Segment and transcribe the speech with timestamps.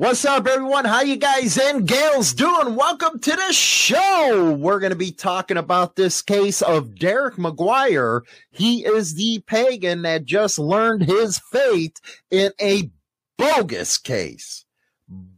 [0.00, 0.86] What's up, everyone?
[0.86, 2.74] How you guys and gals doing?
[2.74, 4.56] Welcome to the show.
[4.58, 8.22] We're going to be talking about this case of Derek McGuire.
[8.50, 12.00] He is the pagan that just learned his fate
[12.30, 12.90] in a
[13.36, 14.64] bogus case.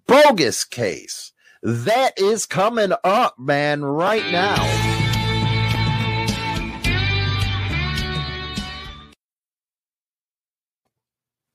[0.07, 1.33] Bogus case.
[1.65, 4.92] That is coming up, man, right now.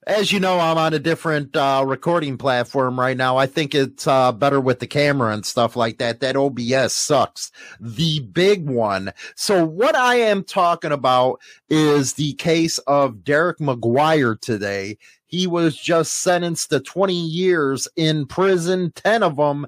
[0.08, 3.36] As you know, I'm on a different uh, recording platform right now.
[3.36, 6.20] I think it's uh, better with the camera and stuff like that.
[6.20, 7.52] That OBS sucks.
[7.78, 9.12] The big one.
[9.36, 14.96] So, what I am talking about is the case of Derek McGuire today.
[15.26, 19.66] He was just sentenced to 20 years in prison, 10 of them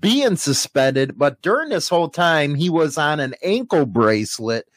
[0.00, 1.16] being suspended.
[1.16, 4.68] But during this whole time, he was on an ankle bracelet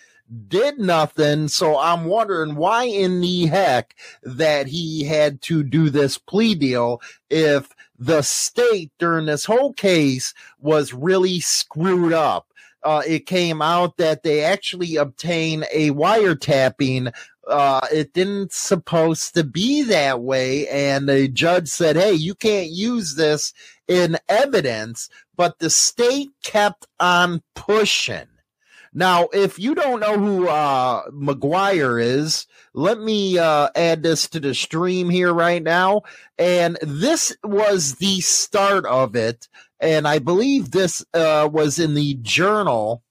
[0.47, 1.47] did nothing.
[1.47, 7.01] So I'm wondering why in the heck that he had to do this plea deal
[7.29, 12.47] if the state during this whole case was really screwed up.
[12.83, 17.13] Uh, it came out that they actually obtained a wiretapping.
[17.47, 20.67] Uh, it didn't supposed to be that way.
[20.67, 23.53] And the judge said, Hey, you can't use this
[23.87, 28.30] in evidence, but the state kept on pushing.
[28.93, 34.39] Now, if you don't know who uh, McGuire is, let me uh, add this to
[34.39, 36.01] the stream here right now.
[36.37, 39.47] And this was the start of it.
[39.79, 43.01] And I believe this uh, was in the journal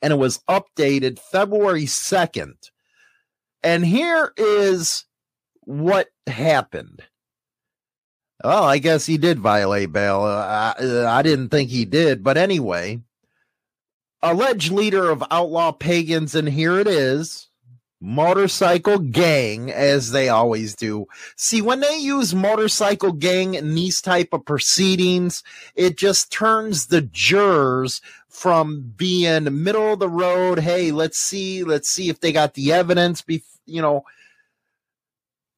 [0.00, 2.70] and it was updated February 2nd.
[3.62, 5.04] And here is
[5.60, 7.02] what happened.
[8.42, 10.22] Well, I guess he did violate bail.
[10.22, 12.22] I, I didn't think he did.
[12.22, 13.00] But anyway,
[14.24, 17.48] alleged leader of outlaw pagans, and here it is
[18.00, 21.06] motorcycle gang as they always do.
[21.36, 25.42] See when they use motorcycle gang in these type of proceedings
[25.74, 31.88] it just turns the jurors from being middle of the road hey let's see let's
[31.88, 34.04] see if they got the evidence be you know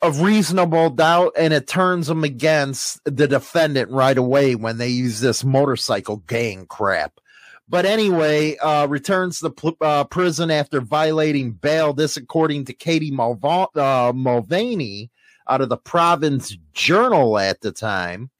[0.03, 5.21] of reasonable doubt and it turns them against the defendant right away when they use
[5.21, 7.19] this motorcycle gang crap
[7.69, 11.93] but anyway, uh, returns to pl- uh, prison after violating bail.
[11.93, 15.10] This, according to Katie Mulva- uh, Mulvaney
[15.49, 18.31] out of the Providence Journal at the time.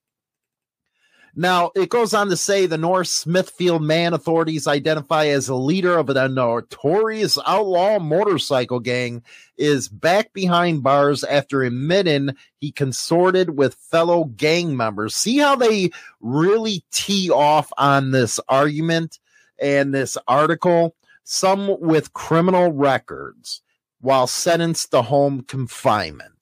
[1.39, 5.99] Now, it goes on to say the North Smithfield man authorities identify as a leader
[5.99, 9.23] of a notorious outlaw motorcycle gang
[9.59, 15.15] is back behind bars after admitting he consorted with fellow gang members.
[15.15, 19.19] See how they really tee off on this argument
[19.59, 20.97] and this article?
[21.25, 23.61] Some with criminal records
[24.01, 26.36] while sentenced to home confinement.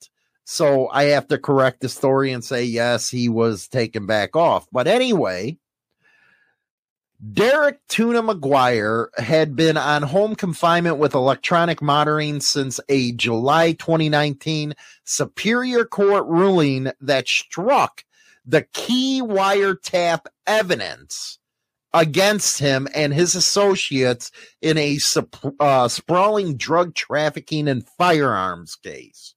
[0.44, 4.66] So I have to correct the story and say, yes, he was taken back off.
[4.70, 5.58] But anyway,
[7.32, 14.74] Derek Tuna McGuire had been on home confinement with electronic monitoring since a July 2019
[15.04, 18.04] Superior Court ruling that struck
[18.44, 21.38] the key wiretap evidence
[21.94, 24.30] against him and his associates
[24.60, 24.98] in a
[25.60, 29.34] uh, sprawling drug trafficking and firearms case.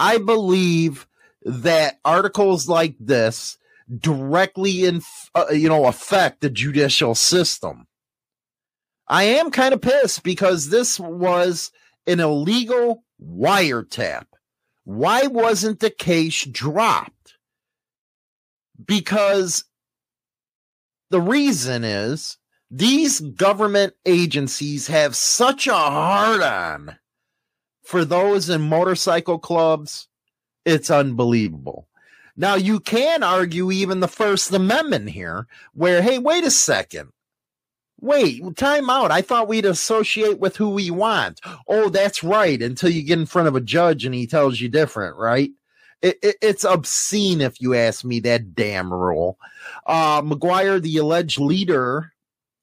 [0.00, 1.06] I believe
[1.42, 3.58] that articles like this
[3.98, 5.02] directly in
[5.34, 7.86] uh, you know affect the judicial system.
[9.06, 11.70] I am kind of pissed because this was
[12.06, 14.24] an illegal wiretap.
[14.84, 17.34] Why wasn't the case dropped?
[18.82, 19.64] Because
[21.10, 22.38] the reason is
[22.70, 26.96] these government agencies have such a hard on
[27.90, 30.06] for those in motorcycle clubs,
[30.64, 31.88] it's unbelievable.
[32.36, 37.10] Now, you can argue even the First Amendment here, where, hey, wait a second.
[38.00, 39.10] Wait, time out.
[39.10, 41.40] I thought we'd associate with who we want.
[41.66, 42.62] Oh, that's right.
[42.62, 45.50] Until you get in front of a judge and he tells you different, right?
[46.00, 49.36] It, it, it's obscene if you ask me that damn rule.
[49.84, 52.12] Uh, McGuire, the alleged leader,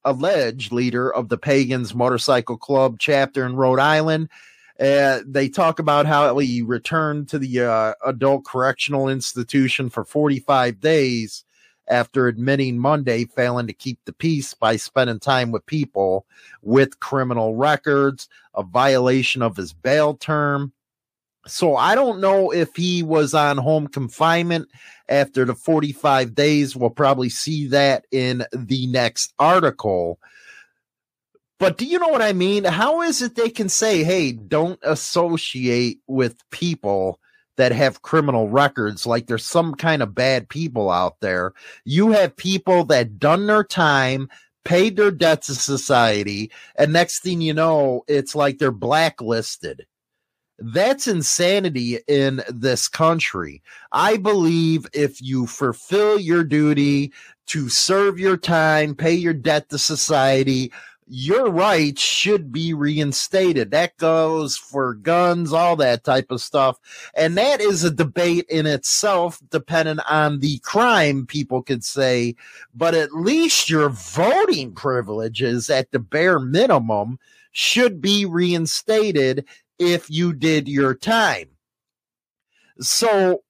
[0.06, 4.30] alleged leader of the Pagans Motorcycle Club chapter in Rhode Island,
[4.80, 10.80] uh, they talk about how he returned to the uh, adult correctional institution for 45
[10.80, 11.44] days
[11.88, 16.26] after admitting Monday failing to keep the peace by spending time with people
[16.62, 20.74] with criminal records, a violation of his bail term.
[21.48, 24.68] So I don't know if he was on home confinement
[25.08, 26.76] after the 45 days.
[26.76, 30.20] We'll probably see that in the next article.
[31.60, 32.64] But do you know what I mean?
[32.64, 37.20] How is it they can say, hey, don't associate with people
[37.58, 41.54] that have criminal records, like there's some kind of bad people out there.
[41.84, 44.30] You have people that done their time,
[44.64, 49.88] paid their debt to society, and next thing you know, it's like they're blacklisted.
[50.60, 53.62] That's insanity in this country.
[53.92, 57.14] I believe if you fulfill your duty
[57.48, 60.72] to serve your time, pay your debt to society,
[61.08, 63.72] your rights should be reinstated.
[63.72, 66.80] That goes for guns, all that type of stuff.
[67.16, 72.36] And that is a debate in itself, depending on the crime, people could say.
[72.76, 77.20] But at least your voting privileges at the bare minimum
[77.52, 79.46] should be reinstated
[79.80, 81.50] if you did your time.
[82.80, 83.44] So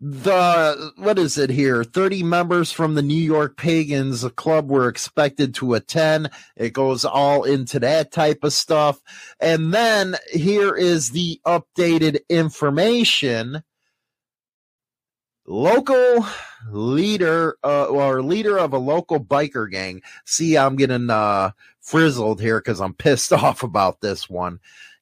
[0.00, 1.82] the what is it here?
[1.82, 6.30] 30 members from the new york pagans club were expected to attend.
[6.56, 9.00] It goes all into that type of stuff.
[9.40, 13.62] And then here is the updated information.
[15.46, 16.26] Local
[16.70, 20.02] leader uh, or leader of a local biker gang.
[20.26, 24.60] See i'm getting uh frizzled here because i'm pissed off about this one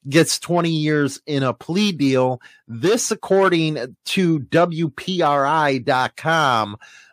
[0.09, 2.41] gets 20 years in a plea deal.
[2.67, 4.87] This, according to WPRI.com,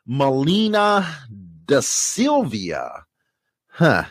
[0.06, 1.06] Melina
[1.67, 3.05] da Silvia.
[3.69, 4.05] Huh.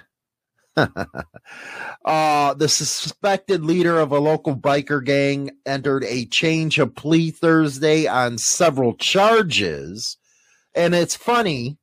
[0.76, 8.08] uh, the suspected leader of a local biker gang entered a change of plea Thursday
[8.08, 10.18] on several charges.
[10.74, 11.78] And it's funny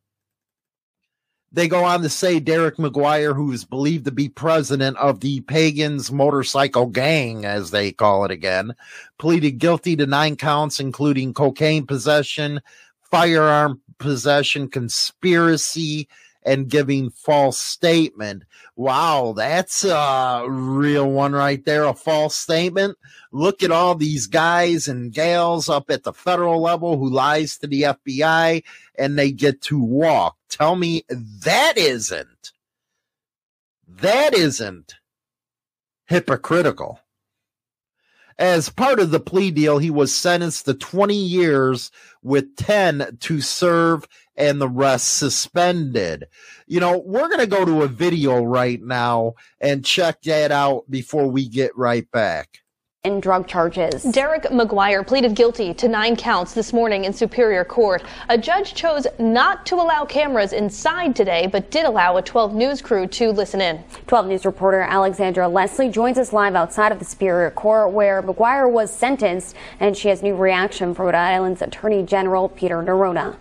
[1.52, 5.40] they go on to say Derek McGuire, who is believed to be president of the
[5.42, 8.74] Pagans Motorcycle Gang, as they call it again,
[9.18, 12.60] pleaded guilty to nine counts, including cocaine possession,
[13.10, 16.08] firearm possession, conspiracy,
[16.42, 18.44] and giving false statement.
[18.76, 21.84] Wow, that's a real one right there.
[21.84, 22.96] A false statement.
[23.32, 27.66] Look at all these guys and gals up at the federal level who lies to
[27.66, 28.62] the FBI
[28.98, 30.36] and they get to walk.
[30.48, 32.52] Tell me that isn't,
[33.86, 34.94] that isn't
[36.06, 37.00] hypocritical.
[38.38, 41.90] As part of the plea deal, he was sentenced to 20 years
[42.22, 44.08] with 10 to serve
[44.40, 46.26] and the rest suspended.
[46.66, 50.90] You know, we're going to go to a video right now and check that out
[50.90, 52.60] before we get right back
[53.02, 54.02] in drug charges.
[54.02, 58.02] Derek McGuire pleaded guilty to nine counts this morning in Superior Court.
[58.28, 62.82] A judge chose not to allow cameras inside today, but did allow a 12 News
[62.82, 63.82] crew to listen in.
[64.06, 68.70] 12 News reporter Alexandra Leslie joins us live outside of the Superior Court where McGuire
[68.70, 73.38] was sentenced, and she has new reaction from Rhode Island's Attorney General Peter Neronha.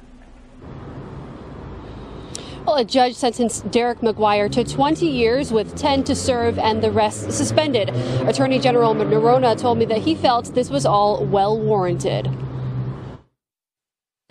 [2.69, 6.91] Well, a judge sentenced Derek McGuire to 20 years with 10 to serve and the
[6.91, 7.89] rest suspended.
[8.29, 12.29] Attorney General Neronha told me that he felt this was all well warranted.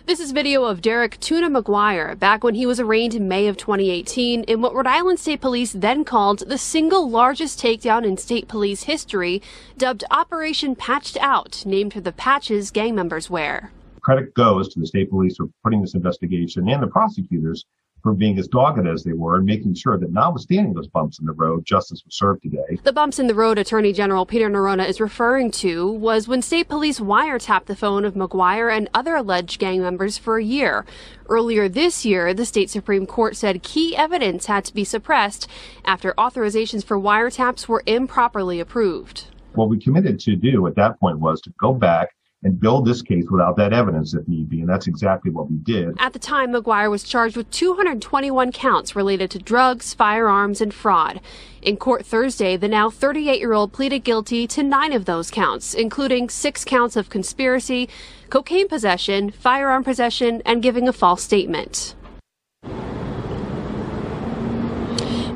[0.05, 3.57] This is video of Derek Tuna McGuire back when he was arraigned in May of
[3.57, 8.47] 2018 in what Rhode Island State Police then called the single largest takedown in state
[8.47, 9.41] police history,
[9.77, 13.73] dubbed Operation Patched Out, named for the patches gang members wear.
[13.99, 17.65] Credit goes to the state police for putting this investigation and the prosecutors
[18.01, 21.25] for being as dogged as they were and making sure that notwithstanding those bumps in
[21.25, 22.79] the road, justice was served today.
[22.83, 26.69] The bumps in the road Attorney General Peter Neronha is referring to was when state
[26.69, 30.85] police wiretapped the phone of McGuire and other alleged gang members for a year.
[31.27, 35.47] Earlier this year, the state Supreme Court said key evidence had to be suppressed
[35.85, 39.25] after authorizations for wiretaps were improperly approved.
[39.53, 43.01] What we committed to do at that point was to go back and build this
[43.01, 44.61] case without that evidence if need be.
[44.61, 45.95] And that's exactly what we did.
[45.99, 51.19] At the time, McGuire was charged with 221 counts related to drugs, firearms, and fraud.
[51.61, 55.73] In court Thursday, the now 38 year old pleaded guilty to nine of those counts,
[55.73, 57.89] including six counts of conspiracy,
[58.29, 61.95] cocaine possession, firearm possession, and giving a false statement.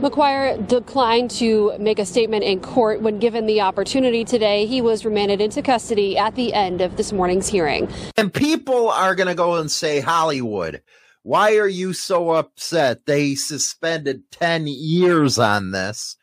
[0.03, 4.65] McGuire declined to make a statement in court when given the opportunity today.
[4.65, 7.87] He was remanded into custody at the end of this morning's hearing.
[8.17, 10.81] And people are going to go and say, Hollywood,
[11.21, 13.05] why are you so upset?
[13.05, 16.17] They suspended 10 years on this,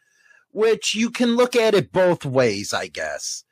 [0.51, 3.45] which you can look at it both ways, I guess.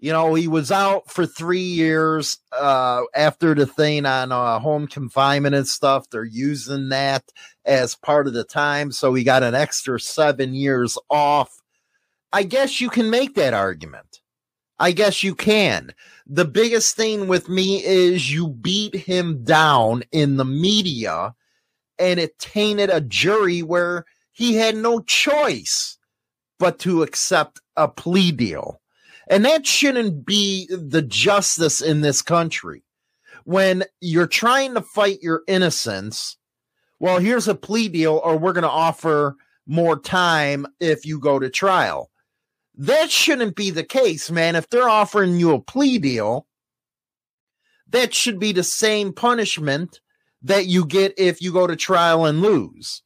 [0.00, 4.86] You know, he was out for three years uh, after the thing on uh, home
[4.86, 6.08] confinement and stuff.
[6.08, 7.24] They're using that
[7.64, 8.92] as part of the time.
[8.92, 11.50] So he got an extra seven years off.
[12.32, 14.20] I guess you can make that argument.
[14.78, 15.92] I guess you can.
[16.26, 21.34] The biggest thing with me is you beat him down in the media
[21.98, 25.98] and it tainted a jury where he had no choice
[26.60, 28.80] but to accept a plea deal.
[29.28, 32.82] And that shouldn't be the justice in this country.
[33.44, 36.36] When you're trying to fight your innocence,
[36.98, 41.38] well, here's a plea deal, or we're going to offer more time if you go
[41.38, 42.10] to trial.
[42.74, 44.56] That shouldn't be the case, man.
[44.56, 46.46] If they're offering you a plea deal,
[47.88, 50.00] that should be the same punishment
[50.42, 53.02] that you get if you go to trial and lose.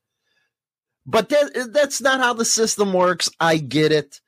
[1.07, 3.31] But that, that's not how the system works.
[3.41, 4.21] I get it.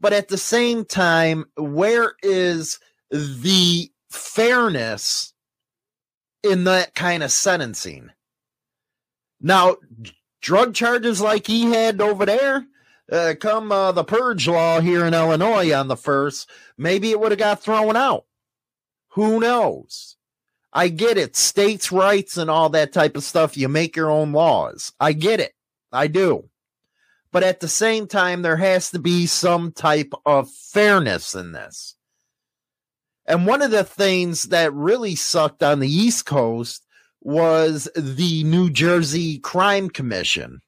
[0.00, 2.78] But at the same time, where is
[3.10, 5.34] the fairness
[6.42, 8.10] in that kind of sentencing?
[9.40, 9.76] Now,
[10.40, 12.66] drug charges like he had over there,
[13.10, 17.32] uh, come uh, the purge law here in Illinois on the first, maybe it would
[17.32, 18.24] have got thrown out.
[19.14, 20.16] Who knows?
[20.72, 21.36] I get it.
[21.36, 23.56] States' rights and all that type of stuff.
[23.56, 24.92] You make your own laws.
[25.00, 25.52] I get it.
[25.92, 26.48] I do.
[27.32, 31.94] But at the same time, there has to be some type of fairness in this.
[33.26, 36.84] And one of the things that really sucked on the East Coast
[37.20, 40.60] was the New Jersey Crime Commission.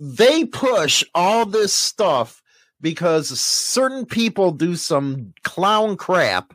[0.00, 2.42] They push all this stuff
[2.80, 6.54] because certain people do some clown crap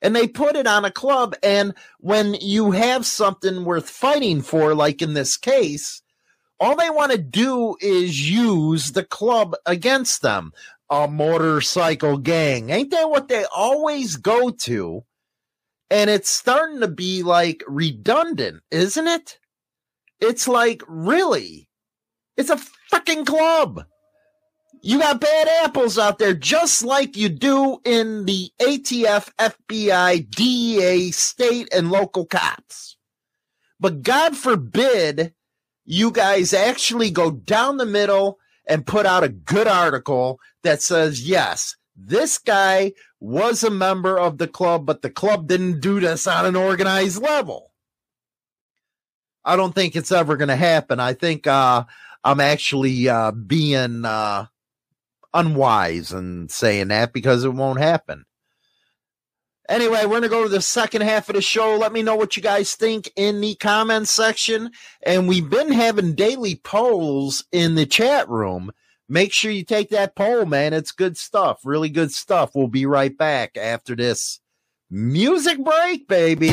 [0.00, 1.34] and they put it on a club.
[1.42, 6.02] And when you have something worth fighting for, like in this case,
[6.60, 10.52] all they want to do is use the club against them.
[10.90, 12.70] A motorcycle gang.
[12.70, 15.04] Ain't that what they always go to?
[15.90, 19.38] And it's starting to be like redundant, isn't it?
[20.20, 21.68] It's like, really?
[22.36, 23.84] It's a fucking club.
[24.82, 31.10] You got bad apples out there, just like you do in the ATF, FBI, DEA,
[31.10, 32.96] state, and local cops.
[33.80, 35.32] But God forbid
[35.84, 41.28] you guys actually go down the middle and put out a good article that says,
[41.28, 46.26] yes, this guy was a member of the club, but the club didn't do this
[46.26, 47.72] on an organized level.
[49.44, 51.00] I don't think it's ever going to happen.
[51.00, 51.84] I think uh,
[52.24, 54.46] I'm actually uh, being uh,
[55.34, 58.24] unwise in saying that because it won't happen.
[59.68, 61.76] Anyway, we're going to go to the second half of the show.
[61.76, 64.70] Let me know what you guys think in the comments section.
[65.02, 68.72] And we've been having daily polls in the chat room.
[69.08, 70.72] Make sure you take that poll, man.
[70.72, 71.60] It's good stuff.
[71.64, 72.50] Really good stuff.
[72.54, 74.40] We'll be right back after this
[74.90, 76.52] music break, baby.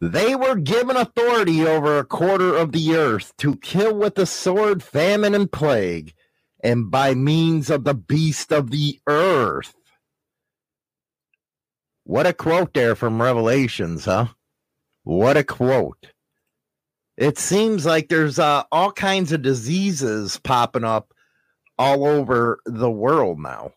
[0.00, 4.82] They were given authority over a quarter of the earth to kill with the sword,
[4.82, 6.14] famine, and plague,
[6.64, 9.74] and by means of the beast of the earth.
[12.04, 14.28] What a quote there from Revelations, huh?
[15.04, 16.12] What a quote.
[17.18, 21.12] It seems like there's uh, all kinds of diseases popping up
[21.78, 23.72] all over the world now.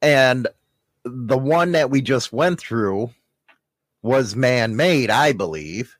[0.00, 0.48] And
[1.04, 3.10] the one that we just went through
[4.02, 5.96] was man made, I believe.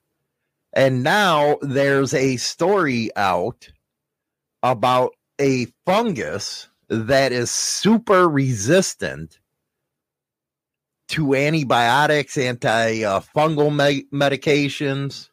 [0.73, 3.69] And now there's a story out
[4.63, 9.39] about a fungus that is super resistant
[11.09, 15.29] to antibiotics, anti uh, fungal me- medications.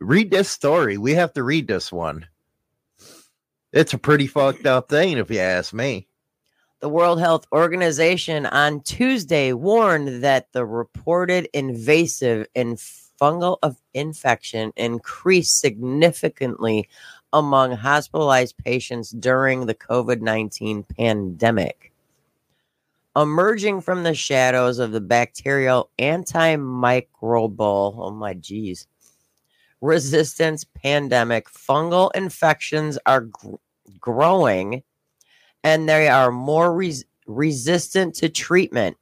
[0.00, 0.98] Read this story.
[0.98, 2.26] We have to read this one.
[3.72, 6.08] It's a pretty fucked up thing, if you ask me.
[6.84, 14.70] The World Health Organization on Tuesday warned that the reported invasive and fungal of infection
[14.76, 16.86] increased significantly
[17.32, 21.90] among hospitalized patients during the COVID 19 pandemic.
[23.16, 28.86] Emerging from the shadows of the bacterial antimicrobial, oh my geez,
[29.80, 33.54] resistance pandemic, fungal infections are gr-
[33.98, 34.82] growing
[35.64, 38.96] and they are more res- resistant to treatment.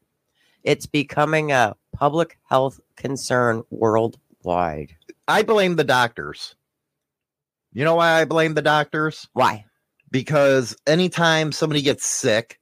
[0.62, 4.96] It's becoming a public health concern worldwide.
[5.28, 6.54] I blame the doctors.
[7.72, 9.28] You know why I blame the doctors?
[9.32, 9.64] Why?
[10.10, 12.60] Because anytime somebody gets sick,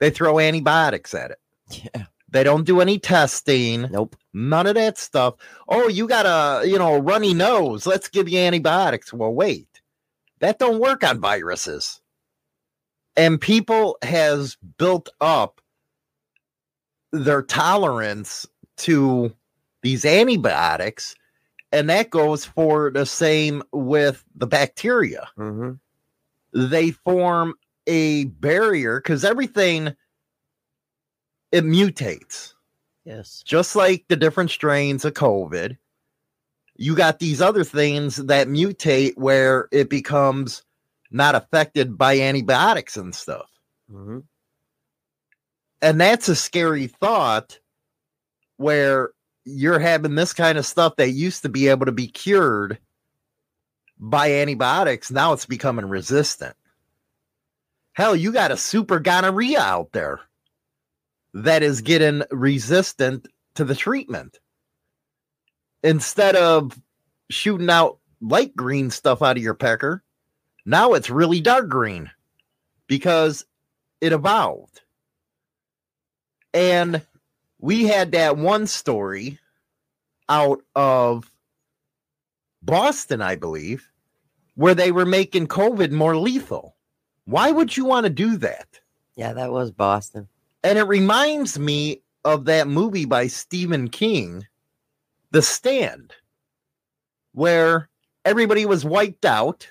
[0.00, 1.38] they throw antibiotics at it.
[1.70, 2.04] Yeah.
[2.28, 3.82] They don't do any testing.
[3.90, 4.16] Nope.
[4.32, 5.36] None of that stuff.
[5.68, 7.86] Oh, you got a, you know, runny nose.
[7.86, 9.12] Let's give you antibiotics.
[9.12, 9.68] Well, wait.
[10.40, 12.00] That don't work on viruses.
[13.16, 15.60] And people has built up
[17.12, 18.46] their tolerance
[18.76, 19.32] to
[19.82, 21.14] these antibiotics
[21.70, 25.28] and that goes for the same with the bacteria.
[25.36, 25.72] Hmm
[26.54, 27.54] they form
[27.86, 29.94] a barrier because everything
[31.52, 32.54] it mutates.
[33.04, 33.42] Yes.
[33.44, 35.76] just like the different strains of covid
[36.76, 40.62] you got these other things that mutate where it becomes
[41.14, 43.48] not affected by antibiotics and stuff.
[43.90, 44.20] Hmm
[45.84, 47.58] and that's a scary thought
[48.56, 49.10] where
[49.44, 52.78] you're having this kind of stuff that used to be able to be cured
[53.98, 56.56] by antibiotics now it's becoming resistant.
[57.92, 60.20] Hell you got a super gonorrhea out there
[61.34, 64.38] that is getting resistant to the treatment.
[65.82, 66.80] Instead of
[67.28, 70.02] shooting out light green stuff out of your pecker
[70.64, 72.10] now it's really dark green
[72.86, 73.44] because
[74.00, 74.82] it evolved
[76.54, 77.02] and
[77.58, 79.38] we had that one story
[80.28, 81.30] out of
[82.62, 83.90] Boston, I believe,
[84.54, 86.76] where they were making COVID more lethal.
[87.24, 88.80] Why would you want to do that?
[89.16, 90.28] Yeah, that was Boston.
[90.62, 94.46] And it reminds me of that movie by Stephen King,
[95.30, 96.12] The Stand,
[97.32, 97.88] where
[98.24, 99.68] everybody was wiped out,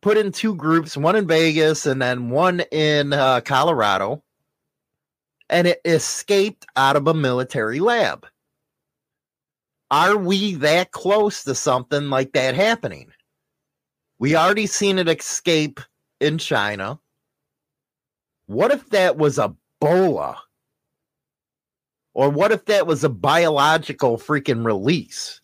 [0.00, 4.22] put in two groups, one in Vegas and then one in uh, Colorado,
[5.50, 8.26] and it escaped out of a military lab.
[9.90, 13.10] Are we that close to something like that happening?
[14.18, 15.80] We already seen it escape
[16.20, 16.98] in China.
[18.46, 20.36] What if that was Ebola?
[22.14, 25.40] Or what if that was a biological freaking release?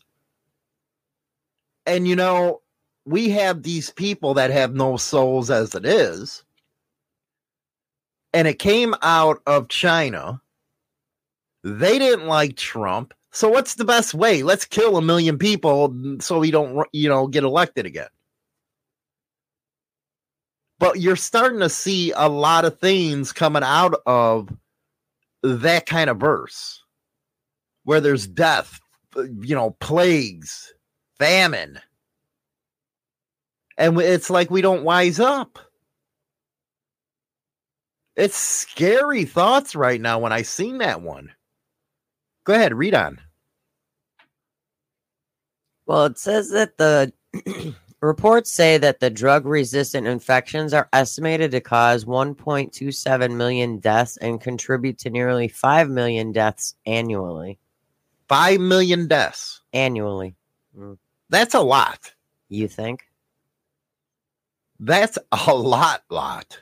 [1.86, 2.62] And you know,
[3.04, 6.42] we have these people that have no souls as it is.
[8.32, 10.40] And it came out of China.
[11.62, 13.14] They didn't like Trump.
[13.30, 14.42] So what's the best way?
[14.42, 18.08] Let's kill a million people so we don't, you know, get elected again.
[20.78, 24.48] But you're starting to see a lot of things coming out of
[25.42, 26.82] that kind of verse
[27.84, 28.80] where there's death,
[29.16, 30.74] you know, plagues,
[31.18, 31.80] famine.
[33.76, 35.58] And it's like we don't wise up.
[38.16, 41.32] It's scary thoughts right now when I seen that one.
[42.44, 43.20] Go ahead, read on.
[45.86, 47.12] Well, it says that the
[48.00, 54.40] reports say that the drug resistant infections are estimated to cause 1.27 million deaths and
[54.40, 57.58] contribute to nearly 5 million deaths annually.
[58.28, 59.60] Five million deaths.
[59.72, 60.34] Annually,
[60.74, 60.94] hmm.
[61.30, 62.12] That's a lot.
[62.48, 63.06] you think?
[64.80, 66.58] That's a lot, lot.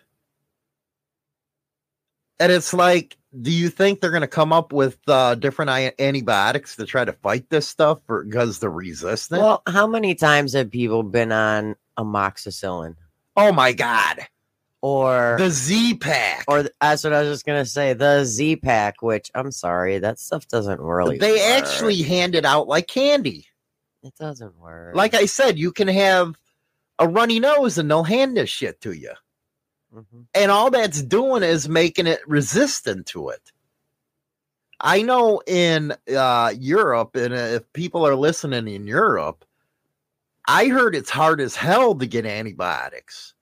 [2.39, 5.95] And it's like, do you think they're going to come up with uh, different I-
[5.99, 9.41] antibiotics to try to fight this stuff because they're resistant?
[9.41, 12.97] Well, how many times have people been on amoxicillin
[13.37, 14.27] oh my God.
[14.83, 16.45] or The Z Pack.
[16.49, 20.19] or that's what I was just gonna say, the Z pack, which I'm sorry, that
[20.19, 21.19] stuff doesn't really.
[21.19, 21.41] they work.
[21.41, 23.47] actually hand it out like candy.
[24.03, 24.95] it doesn't work.
[24.97, 26.35] Like I said, you can have
[27.03, 29.13] a runny nose and they'll hand this shit to you.
[29.95, 30.27] Mhm.
[30.35, 33.53] and all that's doing is making it resistant to it.
[34.81, 39.45] I know in uh, Europe, and if people are listening in Europe,
[40.49, 43.35] I heard it's hard as hell to get antibiotics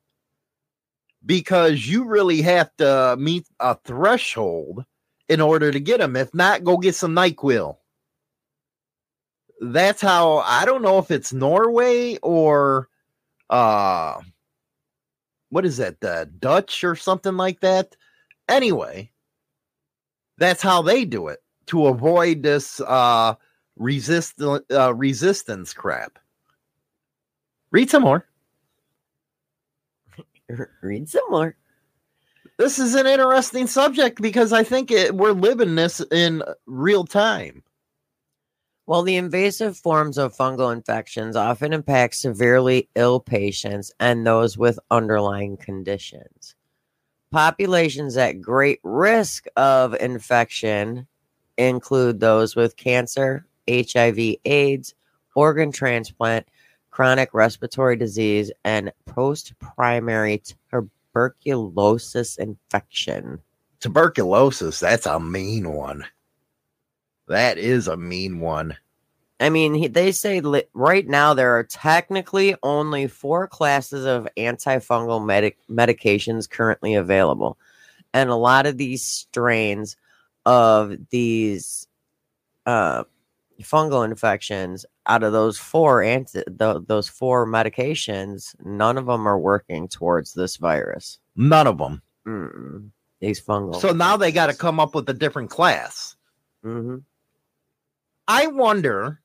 [1.25, 4.85] because you really have to meet a threshold
[5.29, 6.17] in order to get them.
[6.17, 7.77] If not, go get some NyQuil.
[9.63, 12.90] That's how I don't know if it's Norway or
[13.51, 14.21] uh
[15.51, 17.97] what is that the dutch or something like that?
[18.49, 19.11] Anyway
[20.39, 23.35] that's how they do it to avoid this uh
[23.77, 26.19] resist uh, resistance crap.
[27.71, 28.27] Read some more.
[30.83, 31.55] Read some more.
[32.59, 37.63] this is an interesting subject because i think it, we're living this in real time
[38.91, 44.81] Well, the invasive forms of fungal infections often impact severely ill patients and those with
[44.91, 46.57] underlying conditions.
[47.31, 51.07] Populations at great risk of infection
[51.57, 54.97] include those with cancer, HIV, AIDS,
[55.37, 56.49] organ transplant,
[56.91, 60.43] chronic respiratory disease, and post primary
[61.13, 63.39] tuberculosis infection.
[63.79, 66.05] tuberculosis that's a mean one
[67.31, 68.77] that is a mean one
[69.41, 74.29] I mean, he, they say li- right now there are technically only four classes of
[74.37, 77.57] antifungal medic- medications currently available.
[78.13, 79.97] And a lot of these strains
[80.45, 81.89] of these
[82.67, 83.05] uh,
[83.63, 89.39] fungal infections, out of those four anti- th- those four medications, none of them are
[89.39, 91.19] working towards this virus.
[91.35, 92.03] None of them.
[92.27, 92.91] Mm-mm.
[93.21, 93.81] These fungal.
[93.81, 96.15] So now they got to come up with a different class.
[96.63, 96.97] hmm
[98.31, 99.21] I wonder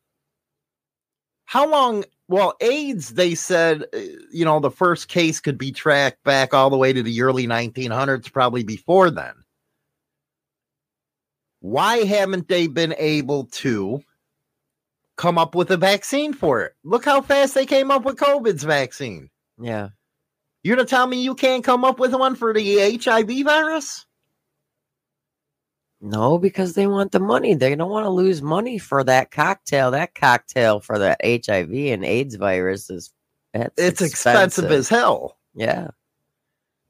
[1.46, 2.06] how long.
[2.28, 4.00] Well, AIDS, they said, uh,
[4.32, 7.46] you know, the first case could be tracked back all the way to the early
[7.46, 9.36] 1900s, probably before then.
[11.60, 14.04] Why haven't they been able to
[15.18, 16.74] come up with a vaccine for it?
[16.84, 19.30] Look how fast they came up with COVID's vaccine.
[19.62, 19.90] Yeah.
[20.64, 24.08] You're gonna tell me you can't come up with one for the HIV virus?
[26.06, 27.56] No, because they want the money.
[27.56, 29.90] They don't want to lose money for that cocktail.
[29.90, 33.12] That cocktail for the HIV and AIDS virus is
[33.56, 35.40] it's, It's expensive as hell.
[35.56, 35.90] yeah.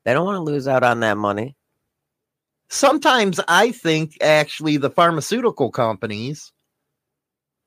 [0.04, 1.56] They don't want to lose out on that money.
[2.68, 6.52] sometimes I think actually the pharmaceutical companies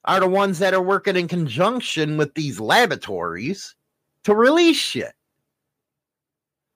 [0.05, 3.75] are the ones that are working in conjunction with these laboratories
[4.25, 5.15] to release shit.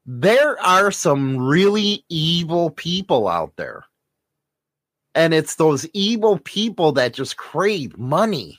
[0.07, 3.85] There are some really evil people out there.
[5.14, 8.59] And it's those evil people that just crave money.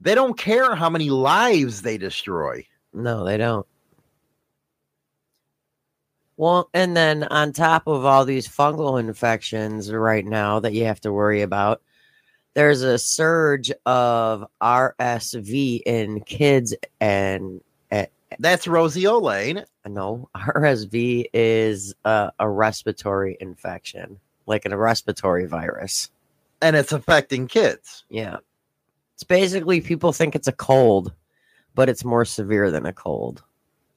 [0.00, 2.66] They don't care how many lives they destroy.
[2.92, 3.66] No, they don't.
[6.36, 11.00] Well, and then on top of all these fungal infections right now that you have
[11.02, 11.82] to worry about,
[12.54, 18.06] there's a surge of RSV in kids and eh,
[18.38, 19.68] That's roseola, ain't it?
[19.86, 26.10] no, RSV is a respiratory infection, like a respiratory virus.
[26.60, 28.04] And it's affecting kids.
[28.08, 28.38] Yeah.
[29.14, 31.12] It's basically people think it's a cold,
[31.74, 33.42] but it's more severe than a cold.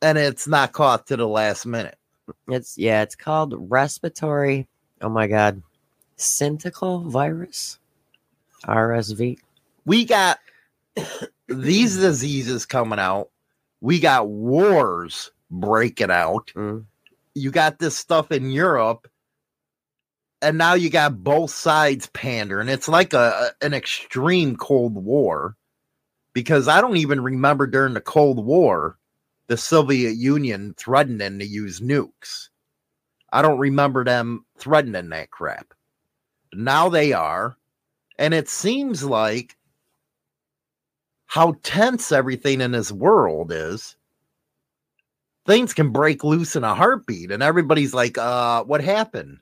[0.02, 1.98] And it's not caught to the last minute.
[2.48, 4.68] It's yeah, it's called respiratory.
[5.02, 5.62] Oh my god,
[6.18, 7.80] syncytial virus,
[8.66, 9.38] RSV.
[9.86, 10.40] we got
[11.48, 13.30] these diseases coming out.
[13.82, 16.52] We got wars breaking out.
[16.56, 16.86] Mm.
[17.34, 19.08] You got this stuff in Europe,
[20.46, 22.70] and now you got both sides pandering.
[22.70, 25.58] It's like a an extreme Cold War
[26.34, 28.98] because I don't even remember during the Cold War
[29.48, 32.50] the Soviet Union threatening to use nukes.
[33.32, 35.74] I don't remember them threatening that crap.
[36.54, 37.58] Now they are.
[38.18, 39.58] And it seems like
[41.26, 43.96] how tense everything in this world is.
[45.46, 49.40] Things can break loose in a heartbeat, and everybody's like, uh, what happened?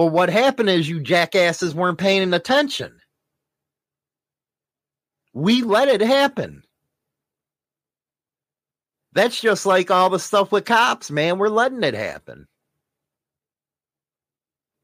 [0.00, 3.02] Well, what happened is you jackasses weren't paying attention.
[5.34, 6.62] We let it happen.
[9.12, 11.36] That's just like all the stuff with cops, man.
[11.36, 12.48] We're letting it happen.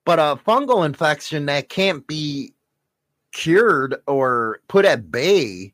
[0.04, 2.52] But a fungal infection that can't be
[3.32, 5.72] cured or put at bay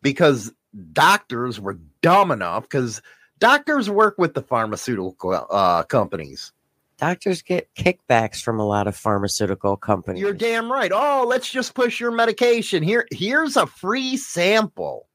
[0.00, 0.50] because
[0.94, 3.02] doctors were dumb enough because
[3.38, 6.54] doctors work with the pharmaceutical uh, companies.
[6.98, 10.20] Doctors get kickbacks from a lot of pharmaceutical companies.
[10.20, 10.90] You're damn right.
[10.92, 12.82] Oh, let's just push your medication.
[12.82, 15.08] Here, here's a free sample.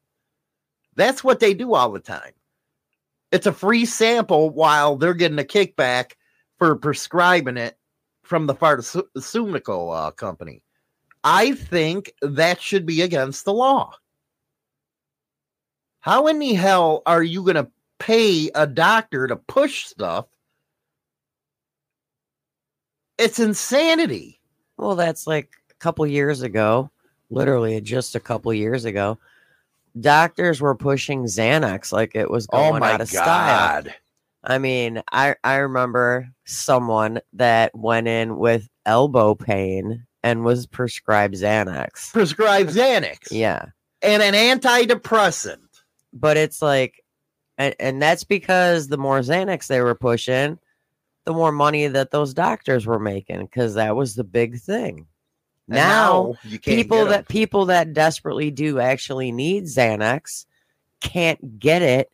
[0.96, 2.32] That's what they do all the time.
[3.30, 6.12] It's a free sample while they're getting a kickback
[6.58, 7.76] for prescribing it
[8.22, 10.62] from the pharmaceutical uh, company.
[11.22, 13.92] I think that should be against the law.
[16.00, 20.26] How in the hell are you going to pay a doctor to push stuff?
[23.18, 24.40] It's insanity.
[24.76, 26.90] Well, that's like a couple years ago,
[27.30, 29.18] literally just a couple years ago.
[30.00, 33.84] Doctors were pushing Xanax like it was oh going oh my out of style.
[34.42, 41.34] I mean, I I remember someone that went in with elbow pain and was prescribed
[41.34, 42.12] Xanax.
[42.12, 43.66] Prescribed Xanax Yeah.
[44.02, 45.58] and an antidepressant.
[46.12, 47.04] But it's like
[47.56, 50.58] and, and that's because the more Xanax they were pushing,
[51.24, 55.06] the more money that those doctors were making because that was the big thing.
[55.68, 60.44] And now you people that people that desperately do actually need Xanax
[61.00, 62.10] can't get it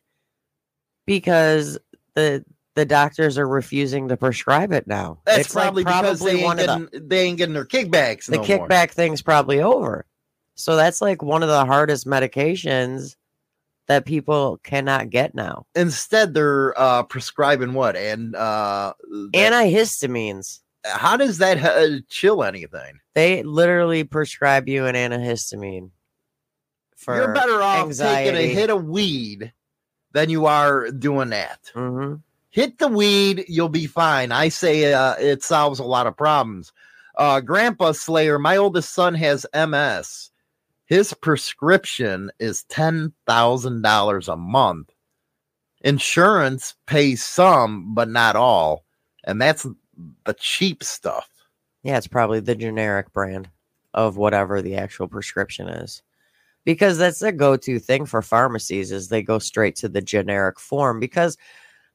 [1.06, 1.78] because
[2.14, 2.44] the
[2.76, 5.18] the doctors are refusing to prescribe it now.
[5.26, 8.26] That's it's like probably, because they ain't, of the getting, they ain't getting their kickbacks.
[8.26, 8.68] the no more.
[8.68, 10.06] kickback thing's probably over.
[10.54, 13.16] So that's like one of the hardest medications
[13.90, 15.66] that people cannot get now.
[15.74, 18.92] Instead, they're uh, prescribing what and uh,
[19.32, 20.60] that- Antihistamines.
[20.84, 23.00] how does that uh, chill anything?
[23.14, 25.90] They literally prescribe you an antihistamine
[26.96, 29.52] for You're better off taking a hit of weed
[30.12, 31.58] than you are doing that.
[31.74, 32.14] hmm
[32.50, 34.30] Hit the weed, you'll be fine.
[34.30, 36.72] I say uh, it solves a lot of problems.
[37.16, 40.29] Uh, Grandpa Slayer, my oldest son has MS.
[40.90, 44.90] His prescription is ten thousand dollars a month.
[45.82, 48.84] Insurance pays some, but not all,
[49.22, 49.64] and that's
[50.24, 51.30] the cheap stuff.
[51.84, 53.48] Yeah, it's probably the generic brand
[53.94, 56.02] of whatever the actual prescription is.
[56.64, 60.98] Because that's their go-to thing for pharmacies is they go straight to the generic form
[60.98, 61.38] because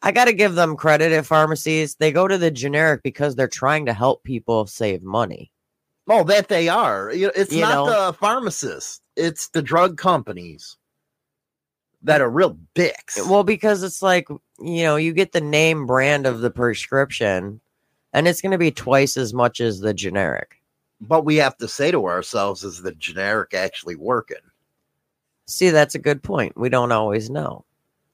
[0.04, 1.96] I got to give them credit at pharmacies.
[1.96, 5.52] They go to the generic because they're trying to help people save money.
[6.08, 7.10] Oh, that they are.
[7.10, 8.08] It's You not know.
[8.08, 10.78] the pharmacists; it's the drug companies
[12.04, 13.18] that are real dicks.
[13.28, 14.28] Well, because it's like,
[14.60, 17.60] you know, you get the name brand of the prescription
[18.14, 20.62] and it's going to be twice as much as the generic.
[21.02, 24.38] but we have to say to ourselves, is the generic actually working?
[25.48, 26.56] See, that's a good point.
[26.58, 27.66] We don't always know.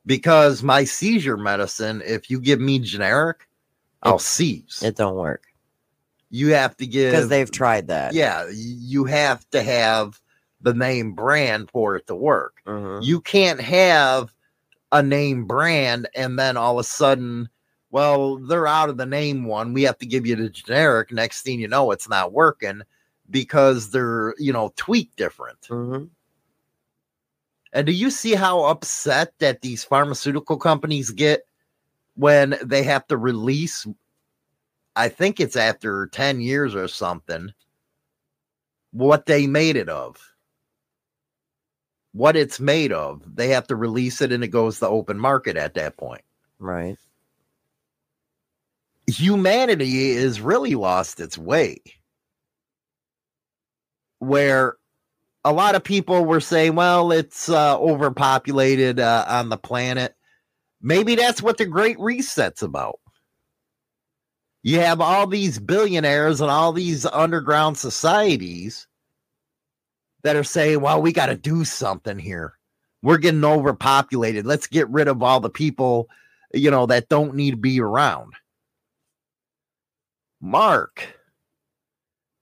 [0.05, 3.47] Because my seizure medicine, if you give me generic,
[4.01, 4.81] I'll seize.
[4.81, 5.43] It don't work
[6.31, 8.13] you have to give because they've tried that.
[8.13, 10.19] yeah, you have to have
[10.61, 12.61] the name brand for it to work.
[12.65, 13.03] Mhm.
[13.03, 14.33] You can't have
[14.91, 17.49] a name brand and then all of a sudden,
[17.91, 19.73] well, they're out of the name one.
[19.73, 21.11] We have to give you the generic.
[21.11, 22.81] Next thing you know, it's not working
[23.29, 25.61] because they're, you know, tweaked different.
[25.69, 26.09] Mhm.
[27.73, 31.45] And do you see how upset that these pharmaceutical companies get
[32.15, 33.87] when they have to release?
[34.95, 37.53] I think it's after 10 years or something,
[38.91, 40.17] what they made it of.
[42.13, 43.23] What it's made of.
[43.35, 46.23] They have to release it and it goes to open market at that point.
[46.59, 46.97] Right.
[49.07, 51.81] Humanity is really lost its way.
[54.19, 54.75] Where
[55.43, 60.15] a lot of people were saying, well, it's uh, overpopulated uh, on the planet.
[60.81, 62.99] Maybe that's what the Great Reset's about.
[64.63, 68.87] You have all these billionaires and all these underground societies
[70.23, 72.53] that are saying, well, we got to do something here.
[73.01, 74.45] We're getting overpopulated.
[74.45, 76.09] Let's get rid of all the people,
[76.53, 78.33] you know, that don't need to be around.
[80.39, 81.07] Mark,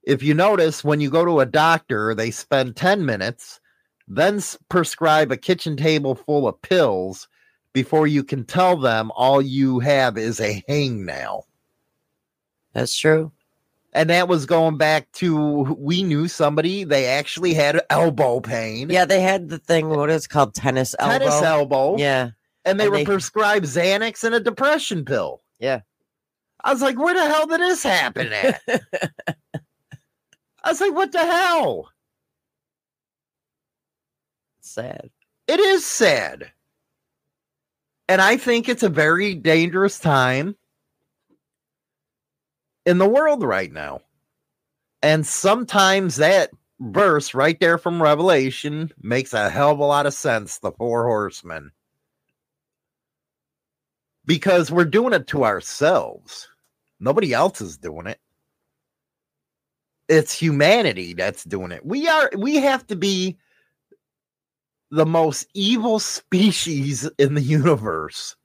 [0.04, 3.62] if you notice, when you go to a doctor, they spend 10 minutes,
[4.08, 7.30] then prescribe a kitchen table full of pills
[7.74, 11.44] before you can tell them all you have is a hangnail.
[12.74, 13.32] That's true.
[13.94, 19.06] And that was going back to we knew somebody, they actually had elbow pain, Yeah,
[19.06, 20.54] they had the thing, what is it called?
[20.54, 21.18] Tennis elbow.
[21.18, 22.30] tennis elbow, Yeah.
[22.66, 25.42] and they and were they- prescribed Xanax and a depression pill.
[25.60, 25.82] Yeah.
[26.64, 28.62] I was like, where the hell did this happen at?
[30.64, 31.90] I was like, what the hell?
[34.60, 35.10] Sad.
[35.48, 36.52] It is sad.
[38.08, 40.56] And I think it's a very dangerous time
[42.86, 44.02] in the world right now.
[45.02, 50.14] And sometimes that verse right there from Revelation makes a hell of a lot of
[50.14, 50.60] sense.
[50.60, 51.72] The four horsemen.
[54.26, 56.48] Because we're doing it to ourselves.
[57.00, 58.20] Nobody else is doing it.
[60.08, 61.86] It's humanity that's doing it.
[61.86, 63.38] We are, we have to be
[64.92, 68.36] the most evil species in the universe.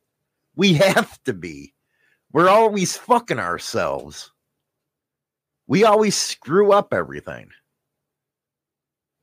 [0.56, 1.73] We have to be.
[2.34, 4.32] We're always fucking ourselves.
[5.68, 7.50] We always screw up everything.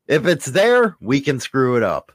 [0.08, 2.14] If it's there, we can screw it up.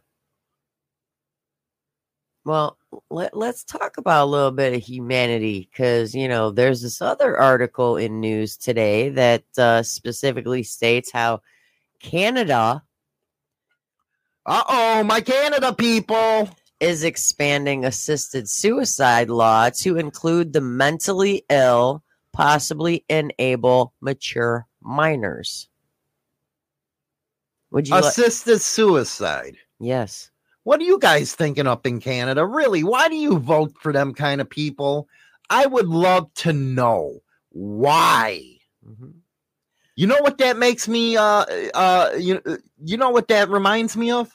[2.47, 2.79] Well,
[3.11, 7.37] let, let's talk about a little bit of humanity because, you know, there's this other
[7.37, 11.43] article in news today that uh, specifically states how
[12.01, 12.83] Canada
[14.47, 16.49] Uh oh, my Canada people.
[16.81, 22.03] Is expanding assisted suicide law to include the mentally ill,
[22.33, 25.69] possibly enable mature minors.
[27.71, 27.97] Would you?
[27.97, 29.57] Assisted suicide.
[29.81, 30.31] yes.
[30.65, 32.45] What are you guys thinking up in Canada?
[32.45, 32.83] Really?
[32.83, 35.09] Why do you vote for them kind of people?
[35.49, 37.21] I would love to know
[37.51, 38.43] why.
[38.85, 39.13] Mhm.
[39.95, 42.43] You know what that makes me uh uh you
[42.85, 44.29] you know what that reminds me of?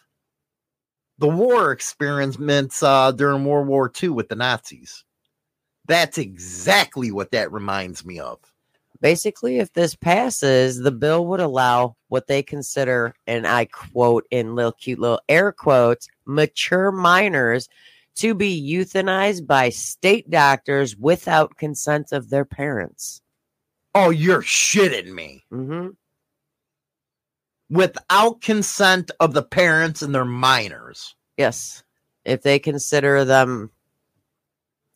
[1.22, 5.06] The war experiments uh during World War II with the Nazis.
[5.86, 8.40] That's exactly what that reminds me of.
[9.02, 14.56] Basically, if this passes, the bill would allow what they consider, and I quote in
[14.56, 17.70] little cute little air quotes, mature minors
[18.16, 23.22] to be euthanized by state doctors without consent of their parents.
[23.94, 25.44] Oh, you're shitting me.
[25.52, 25.90] hmm
[27.72, 31.16] Without consent of the parents and their minors.
[31.38, 31.84] Yes,
[32.26, 33.72] if they consider them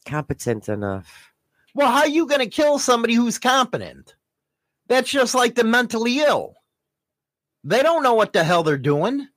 [0.06, 1.32] competent enough.
[1.74, 4.16] Well, how are you going to kill somebody who's competent?
[4.88, 6.56] That's just like the mentally ill.
[7.64, 9.28] They don't know what the hell they're doing.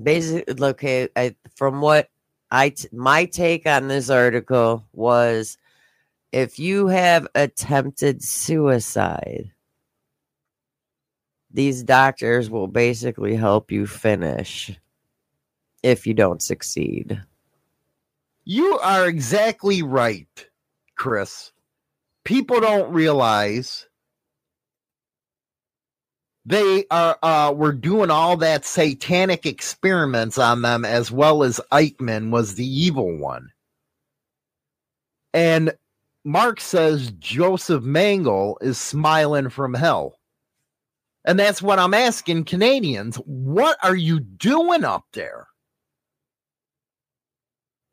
[0.00, 2.08] Basically, okay, I, from what
[2.50, 5.58] I t- my take on this article was,
[6.32, 9.52] if you have attempted suicide,
[11.54, 14.76] these doctors will basically help you finish
[15.84, 17.22] if you don't succeed.
[18.44, 20.48] You are exactly right,
[20.96, 21.52] Chris.
[22.24, 23.86] People don't realize
[26.44, 32.30] they are uh were doing all that satanic experiments on them as well as Eichmann
[32.30, 33.50] was the evil one.
[35.32, 35.72] And
[36.24, 40.18] Mark says Joseph Mengele is smiling from hell.
[41.24, 43.16] And that's what I'm asking Canadians.
[43.16, 45.46] What are you doing up there?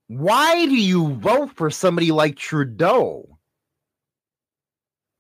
[0.08, 3.38] Why do you vote for somebody like Trudeau?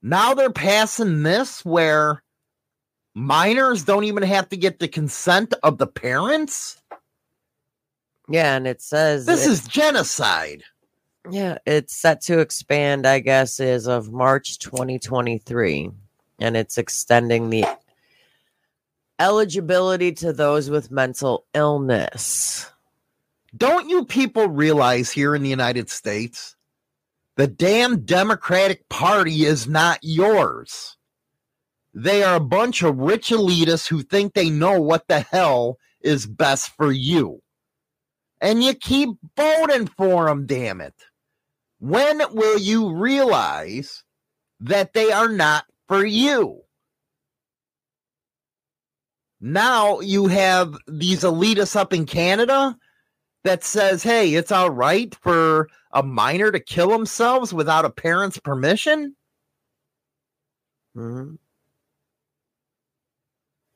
[0.01, 2.23] Now they're passing this where
[3.13, 6.81] minors don't even have to get the consent of the parents.
[8.27, 10.63] Yeah, and it says This is genocide.
[11.29, 15.89] Yeah, it's set to expand, I guess, as of March 2023.
[16.39, 17.65] And it's extending the
[19.21, 22.71] eligibility to those with mental illness.
[23.55, 26.55] Don't you people realize here in the United States,
[27.37, 30.97] the damn Democratic Party is not yours?
[31.93, 36.25] They are a bunch of rich elitists who think they know what the hell is
[36.25, 37.41] best for you.
[38.39, 40.95] And you keep voting for them, damn it.
[41.79, 44.03] When will you realize
[44.61, 46.63] that they are not for you?
[49.41, 52.77] Now you have these elitists up in Canada
[53.43, 58.37] that says, hey, it's all right for a minor to kill themselves without a parent's
[58.39, 59.15] permission?
[60.95, 61.39] Mhm.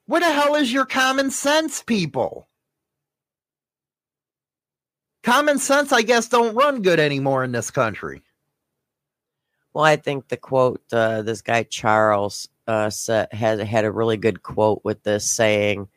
[0.06, 2.48] Where the hell is your common sense, people?
[5.24, 8.22] Common sense, I guess, don't run good anymore in this country.
[9.74, 14.18] Well, I think the quote, uh, this guy Charles uh, said, had, had a really
[14.18, 15.88] good quote with this saying,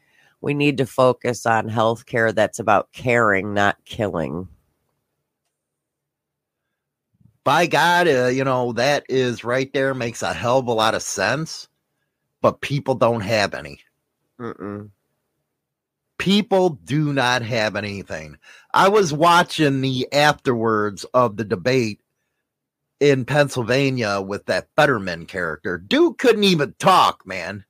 [0.40, 4.48] we need to focus on healthcare that's about caring, not killing.
[7.44, 10.94] By God, uh, you know, that is right there, makes a hell of a lot
[10.94, 11.68] of sense,
[12.40, 13.80] but people don't have any.
[14.38, 14.90] Mm-mm.
[16.18, 18.36] people do not have anything.
[18.74, 22.00] I was watching the afterwards of the debate
[23.00, 25.78] in Pennsylvania with that Butterman character.
[25.78, 27.64] Dude couldn't even talk, man.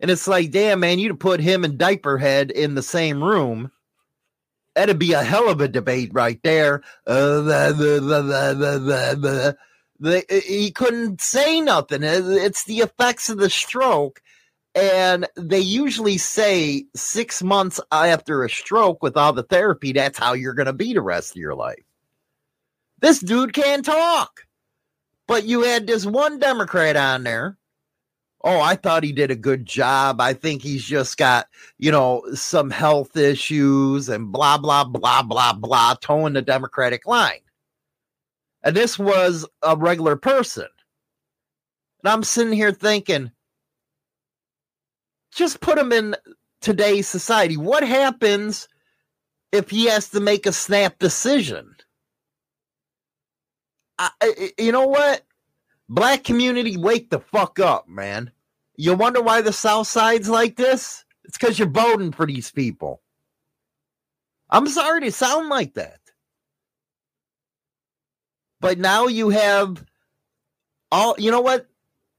[0.00, 3.70] And it's like, damn, man, you'd put him and Diaperhead in the same room.
[4.74, 6.82] That'd be a hell of a debate right there.
[7.06, 8.20] Uh, the the
[9.20, 9.56] the
[10.00, 12.02] they, uh, he couldn't say nothing.
[12.02, 14.20] Uh, it's the effects of the stroke.
[14.74, 20.32] And they usually say six months after a stroke with all the therapy, that's how
[20.32, 21.84] you're going to be the rest of your life.
[23.04, 24.46] This dude can't talk.
[25.28, 27.58] But you had this one Democrat on there.
[28.42, 30.22] Oh, I thought he did a good job.
[30.22, 35.52] I think he's just got, you know, some health issues and blah, blah, blah, blah,
[35.52, 37.40] blah, towing the Democratic line.
[38.62, 40.68] And this was a regular person.
[42.02, 43.30] And I'm sitting here thinking,
[45.30, 46.16] just put him in
[46.62, 47.58] today's society.
[47.58, 48.66] What happens
[49.52, 51.74] if he has to make a snap decision?
[53.98, 54.10] I,
[54.58, 55.22] you know what?
[55.88, 58.30] Black community, wake the fuck up, man.
[58.76, 61.04] You wonder why the South Side's like this?
[61.24, 63.02] It's because you're voting for these people.
[64.50, 66.00] I'm sorry to sound like that.
[68.60, 69.84] But now you have
[70.90, 71.66] all, you know what?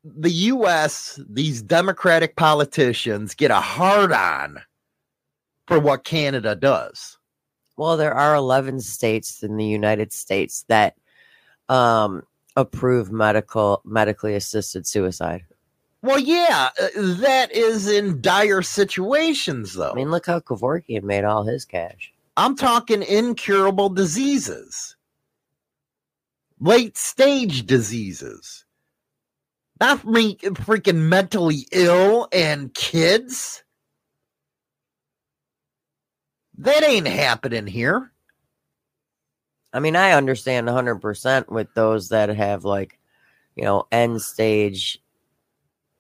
[0.06, 4.62] the US, these Democratic politicians get a hard on
[5.68, 7.18] for what Canada does.
[7.76, 10.96] Well, there are 11 states in the United States that
[11.70, 12.24] um,
[12.56, 15.44] approve medical medically assisted suicide.
[16.02, 19.92] Well, yeah, uh, that is in dire situations, though.
[19.92, 22.14] I mean, look how Kevorkian made all his cash.
[22.38, 24.96] I'm talking incurable diseases,
[26.60, 28.66] late stage diseases,
[29.80, 33.64] not re- freaking mentally ill and kids.
[36.60, 38.12] That ain't happening here.
[39.76, 42.98] I mean, I understand 100% with those that have like
[43.56, 45.02] you know, end stage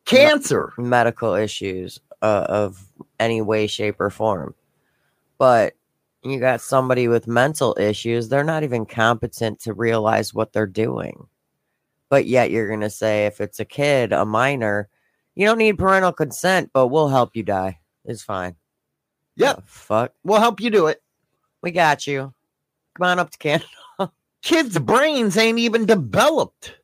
[0.06, 0.74] Cancer.
[0.78, 2.86] medical issues uh, of
[3.20, 4.54] any way, shape, or form.
[5.38, 5.74] But
[6.24, 11.28] you got somebody with mental issues, they're not even competent to realize what they're doing.
[12.10, 14.90] But yet you're going to say, if it's a kid, a minor,
[15.34, 17.80] you don't need parental consent, but we'll help you die.
[18.06, 18.56] It's fine.
[19.38, 19.56] Yep.
[19.58, 20.14] The fuck.
[20.24, 21.02] We'll help you do it.
[21.62, 22.34] We got you.
[22.96, 23.66] Come on up to Canada.
[24.42, 26.76] Kids' brains ain't even developed.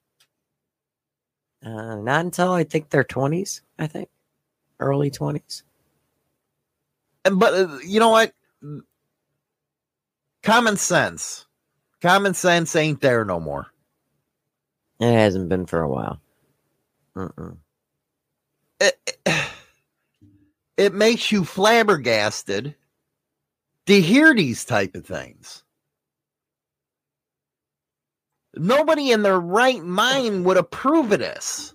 [1.63, 4.09] Uh, not until I think their 20s, I think.
[4.79, 5.63] Early 20s.
[7.25, 8.33] And- But uh, you know what?
[10.43, 11.45] Common sense.
[12.01, 13.67] Common sense ain't there no more.
[14.99, 16.19] It hasn't been for a while.
[17.15, 17.57] Mm-mm.
[18.79, 19.19] it,
[20.77, 22.73] it makes you flabbergasted
[23.85, 25.60] to hear these type of things.
[28.55, 31.73] Nobody in their right mind would approve of this.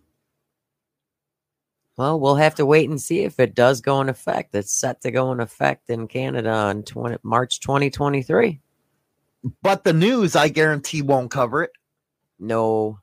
[1.97, 4.55] Well, we'll have to wait and see if it does go in effect.
[4.55, 8.61] It's set to go in effect in Canada on 20, March 2023.
[9.63, 11.71] But the news, I guarantee, won't cover it
[12.39, 12.99] No.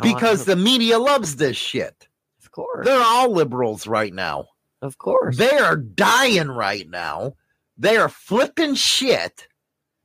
[0.00, 2.06] because the media loves this shit.
[2.40, 4.46] of course, They're all liberals right now.
[4.80, 7.32] of course, They are dying right now.
[7.76, 9.48] They are flipping shit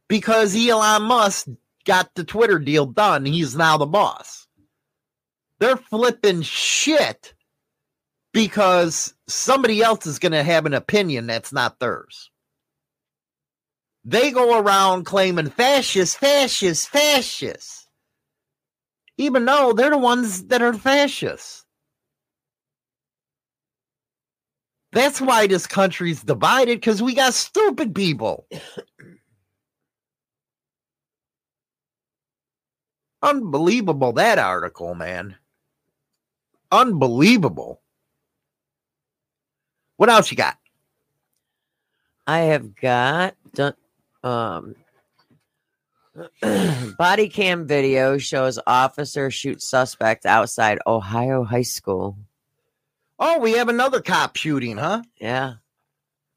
[0.08, 1.48] because Elon Musk
[1.86, 3.25] got the Twitter deal done.
[3.25, 4.47] He's now the boss.
[5.59, 7.34] They're flipping shit
[8.34, 12.29] because somebody else is going to have an opinion that's not theirs.
[14.03, 17.88] They go around claiming fascist, fascist, fascist,
[19.17, 21.65] even though they're the ones that are fascists.
[24.93, 28.47] That's why this country's divided because we got stupid people.
[33.22, 35.36] Unbelievable that article, man.
[36.72, 37.82] Unbelievable.
[39.97, 40.57] What else you got?
[42.26, 43.76] I have got done.
[44.24, 44.76] Um,
[46.97, 52.17] body cam video shows officer shoot suspect outside Ohio high school.
[53.19, 55.03] Oh, we have another cop shooting, huh?
[55.19, 55.55] Yeah,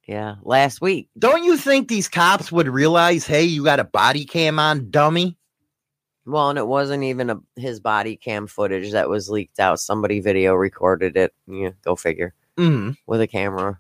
[0.07, 0.37] yeah.
[0.43, 4.59] Last week, Don't you think these cops would realize, hey, you got a body cam
[4.59, 5.37] on, dummy?
[6.27, 9.81] Well, and it wasn't even a, his body cam footage that was leaked out.
[9.81, 11.35] Somebody video recorded it.
[11.47, 12.35] Yeah, go figure.
[12.57, 12.97] Mm.
[13.07, 13.79] With a camera.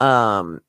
[0.00, 0.60] Um,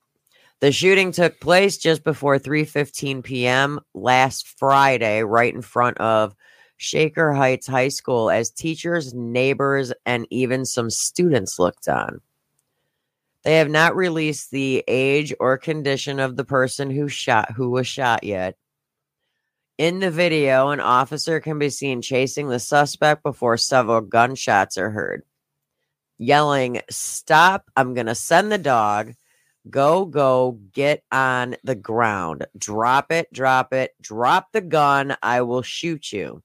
[0.60, 3.80] the shooting took place just before 3:15 p.m.
[3.94, 6.36] last Friday, right in front of
[6.78, 12.22] Shaker Heights High School, as teachers, neighbors, and even some students looked on.
[13.44, 17.88] They have not released the age or condition of the person who shot who was
[17.88, 18.56] shot yet.
[19.78, 24.90] In the video, an officer can be seen chasing the suspect before several gunshots are
[24.90, 25.22] heard.
[26.18, 29.14] Yelling, Stop, I'm going to send the dog.
[29.70, 32.48] Go, go, get on the ground.
[32.58, 35.16] Drop it, drop it, drop the gun.
[35.22, 36.42] I will shoot you.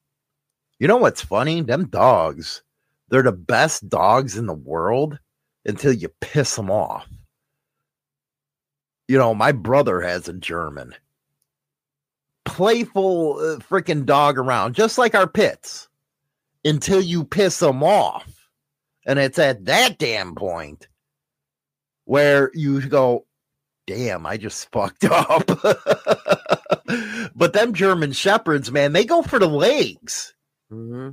[0.78, 1.62] You know what's funny?
[1.62, 2.62] Them dogs,
[3.09, 5.18] they're the best dogs in the world
[5.64, 7.09] until you piss them off.
[9.09, 10.95] You know, my brother has a German.
[12.45, 15.88] Playful uh, freaking dog around, just like our pits,
[16.64, 18.49] until you piss them off.
[19.07, 20.88] And it's at that damn point
[22.05, 23.26] where you go,
[23.86, 25.47] damn, I just fucked up.
[27.34, 30.34] but them German shepherds, man, they go for the legs.
[30.70, 31.11] hmm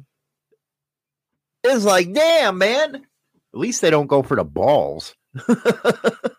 [1.64, 2.96] It's like, damn, man.
[2.96, 5.16] At least they don't go for the balls.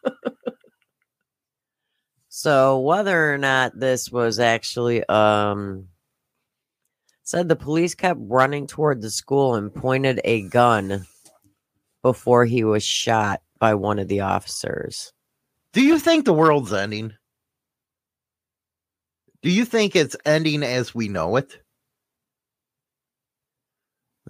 [2.41, 5.89] So whether or not this was actually um
[7.23, 11.07] said the police kept running toward the school and pointed a gun
[12.03, 15.13] before he was shot by one of the officers.
[15.75, 17.13] Do you think the world's ending?
[19.43, 21.61] Do you think it's ending as we know it?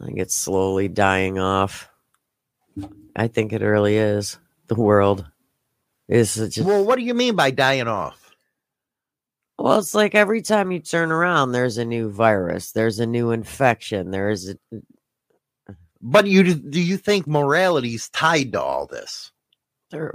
[0.00, 1.88] I think it's slowly dying off.
[3.14, 4.36] I think it really is.
[4.66, 5.30] The world
[6.10, 8.34] is just Well, what do you mean by dying off?
[9.58, 13.30] Well, it's like every time you turn around, there's a new virus, there's a new
[13.30, 14.56] infection, there is a
[16.00, 19.30] But you do you think morality's tied to all this?
[19.90, 20.12] there,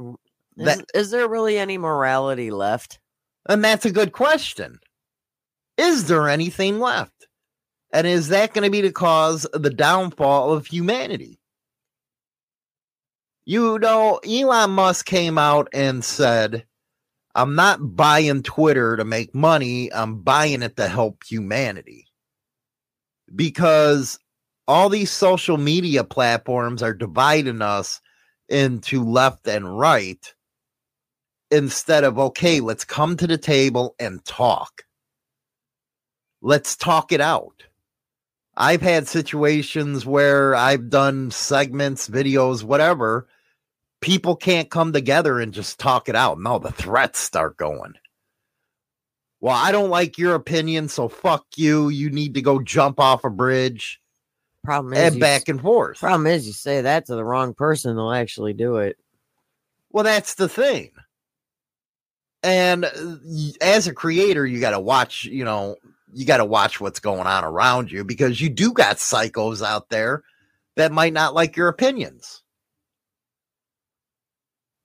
[0.58, 3.00] is, That- is there really any morality left?
[3.48, 4.80] And that's a good question.
[5.78, 7.28] Is there anything left?
[7.94, 11.40] And is that going to be the cause of the downfall of humanity?
[13.46, 16.66] You know, Elon Musk came out and said,
[17.36, 22.06] I'm not buying Twitter to make money, I'm buying it to help humanity.
[23.36, 24.20] because
[24.68, 28.02] all these social media platforms are dividing us
[28.50, 30.34] into left and right
[31.52, 34.84] instead of okay let's come to the table and talk
[36.42, 37.64] let's talk it out
[38.58, 43.28] i've had situations where i've done segments videos whatever
[44.02, 47.94] people can't come together and just talk it out no the threats start going
[49.42, 53.24] well i don't like your opinion so fuck you you need to go jump off
[53.24, 54.02] a bridge
[54.64, 57.96] Problem is, and back and forth Problem is, you say that to the wrong person,
[57.96, 58.98] they'll actually do it.
[59.92, 60.92] Well, that's the thing.
[62.44, 62.92] And uh,
[63.62, 65.78] as a creator, you got to watch, you know,
[66.14, 69.90] you got to watch what's going on around you because you do got psychos out
[69.90, 70.24] there
[70.76, 72.44] that might not like your opinions.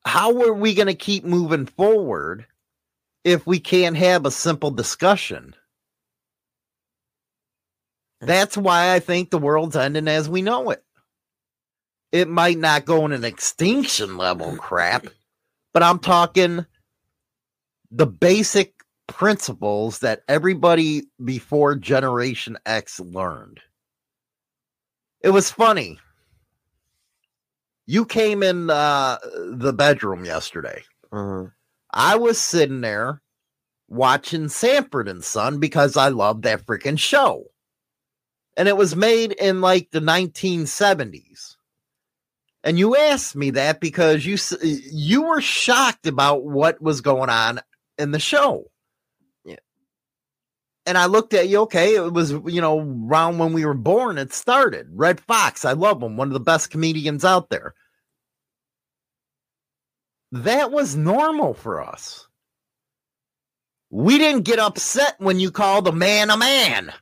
[0.05, 2.47] How are we going to keep moving forward
[3.25, 5.55] if we can't have a simple discussion?
[8.21, 10.85] That's why I think the world's ending as we know it.
[12.13, 15.07] It might not go in an extinction level crap,
[15.73, 16.67] but I'm talking
[17.91, 18.75] the basic
[19.07, 23.61] principles that everybody before Generation X learned.
[25.23, 25.99] It was funny.
[27.91, 30.85] You came in uh, the bedroom yesterday.
[31.13, 31.51] Mhm.
[31.93, 33.21] I was sitting there
[33.89, 37.47] watching Sanford and Son because I love that freaking show.
[38.57, 41.57] And it was made in like the 1970s.
[42.63, 47.59] And you asked me that because you you were shocked about what was going on
[47.99, 48.71] in the show.
[49.45, 49.57] Yeah.
[50.87, 54.17] And I looked at you, okay, it was, you know, around when we were born,
[54.17, 54.87] it started.
[54.93, 57.75] Redd Foxx, I love him, one of the best comedians out there.
[60.33, 62.29] That was normal for us.
[63.91, 66.93] We didn't get upset when you called a man a man.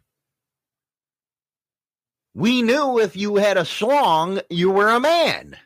[2.34, 5.56] We knew if you had a schlong, you were a man.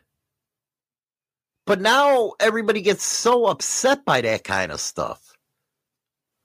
[1.65, 5.33] But now everybody gets so upset by that kind of stuff.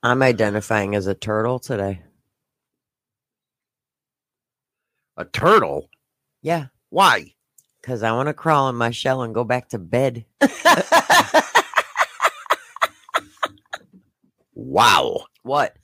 [0.03, 2.03] I'm identifying as a turtle today.
[5.17, 5.89] A turtle?
[6.43, 7.35] Yeah, Why?
[7.89, 10.27] Because I want to crawl in my shell and go back to bed.
[14.53, 15.25] Wow.
[15.43, 15.75] what?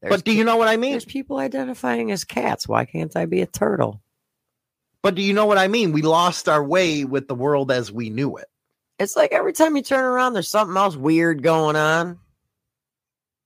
[0.00, 0.92] There's but do you know what I mean?
[0.92, 2.66] There's people identifying as cats.
[2.66, 4.00] Why can't I be a turtle?
[5.02, 5.92] But do you know what I mean?
[5.92, 8.46] We lost our way with the world as we knew it.
[8.98, 12.20] It's like every time you turn around, there's something else weird going on.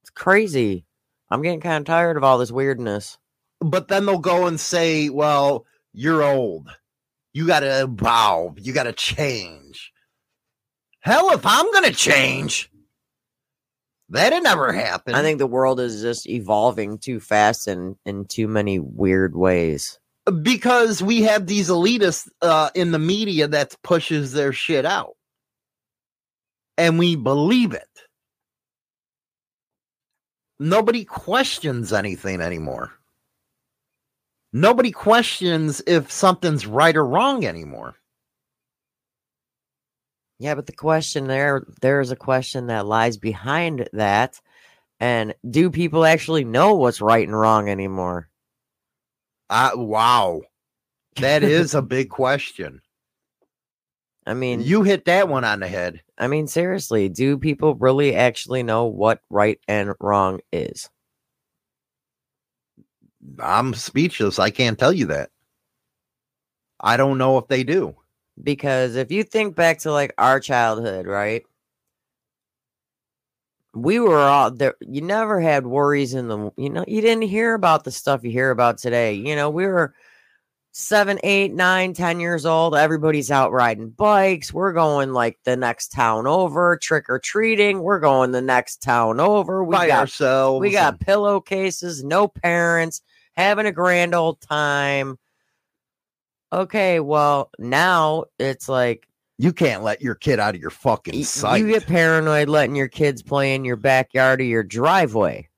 [0.03, 0.85] It's crazy.
[1.31, 3.19] I'm getting kind of tired of all this weirdness.
[3.61, 6.69] But then they'll go and say, well, you're old.
[7.37, 8.59] You got to evolve.
[8.59, 9.93] You got to change.
[11.01, 12.71] Hell, if I'm going to change,
[14.09, 15.15] that'd never happen.
[15.15, 19.99] I think the world is just evolving too fast and in too many weird ways.
[20.41, 25.13] because we have these elitists uh, in the media that pushes their shit out
[26.79, 27.89] and we believe it
[30.59, 32.93] nobody questions anything anymore
[34.53, 37.97] nobody questions if something's right or wrong anymore
[40.39, 44.41] Yeah, but the question there there is a question that lies behind that.
[45.01, 48.29] And do people actually know what's right and wrong anymore?
[49.51, 50.41] uh, wow
[51.17, 52.81] that is a big question
[54.29, 58.15] I mean, you hit that one on the head I mean seriously, do people really
[58.15, 60.91] actually know what right and wrong is?
[63.41, 65.31] I'm speechless i can't tell you that
[66.81, 67.95] i don't know if they do
[68.43, 71.43] Because if you think back to like our childhood, right?
[73.75, 74.75] We were all there.
[74.81, 78.31] You never had worries in the, you know, you didn't hear about the stuff you
[78.31, 79.15] hear about today.
[79.15, 79.95] You know, we were
[80.73, 82.75] seven, eight, nine, ten years old.
[82.75, 84.53] Everybody's out riding bikes.
[84.53, 87.81] We're going like the next town over, trick or treating.
[87.81, 89.65] We're going the next town over.
[89.65, 93.03] We by got ourselves we got pillowcases, no parents,
[93.37, 95.19] having a grand old time.
[96.53, 99.07] Okay, well, now it's like
[99.39, 101.59] You can't let your kid out of your fucking sight.
[101.61, 105.49] you get paranoid letting your kids play in your backyard or your driveway.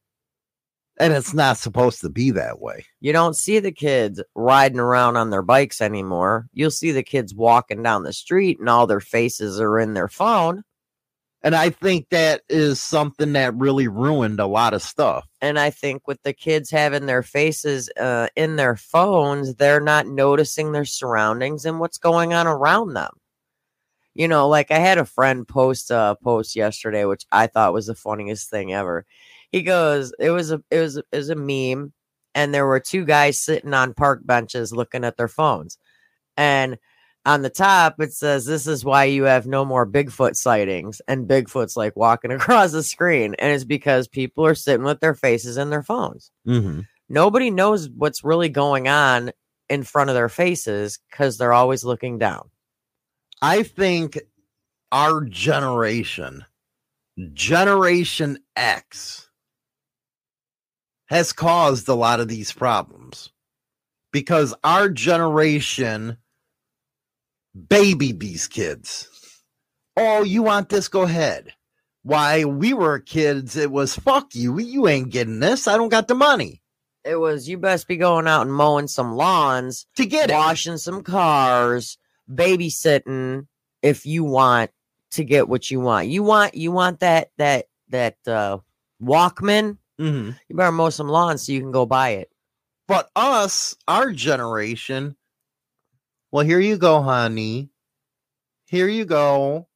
[1.01, 2.85] and it's not supposed to be that way.
[3.01, 6.49] You don't see the kids riding around on their bikes anymore.
[6.53, 10.09] You'll see the kids walking down the street and all their faces are in their
[10.09, 10.64] phone.
[11.43, 15.28] And I think that is something that really ruined a lot of stuff.
[15.41, 20.09] And I think with the kids having their faces uh, in their phones, they're not
[20.09, 23.12] noticing their surroundings and what's going on around them.
[24.14, 27.86] You know, like I had a friend post a post yesterday, which I thought was
[27.86, 29.07] the funniest thing ever.
[29.53, 31.93] He goes, "It was a, it was, it was a meme,
[32.34, 35.78] and there were two guys sitting on park benches looking at their phones.
[36.36, 36.78] And
[37.29, 41.03] on the top, it says, This is why you have no more Bigfoot sightings.
[41.07, 43.35] And Bigfoot's like walking across the screen.
[43.39, 46.33] And it's because people are sitting with their faces in their phones.
[46.47, 46.81] Mm-hmm.
[47.11, 49.31] Nobody knows what's really going on
[49.68, 52.49] in front of their faces because they're always looking down.
[53.43, 54.18] I think
[54.91, 56.47] our generation,
[57.35, 59.29] Generation X,
[61.07, 63.31] has caused a lot of these problems
[64.12, 66.16] because our generation
[67.69, 69.09] babied these kids.
[69.97, 70.89] Oh, you want this?
[70.89, 71.53] Go ahead.
[72.03, 74.59] Why we were kids, it was fuck you.
[74.59, 75.67] You ain't getting this.
[75.69, 76.63] I don't got the money
[77.05, 80.35] It was, you best be going out and mowing some lawns, to get it.
[80.35, 81.99] washing some cars,
[82.33, 83.47] babysitting
[83.83, 84.71] if you want
[85.13, 86.09] to get what you want.
[86.09, 88.59] You want, you want that, that, that, uh,
[89.03, 89.79] Walkman.
[90.01, 90.39] Mhm.
[90.49, 92.31] You better mow some lawns so you can go buy it.
[92.87, 95.17] But us, our generation,
[96.31, 97.70] well, here you go, honey.
[98.66, 99.66] Here you go.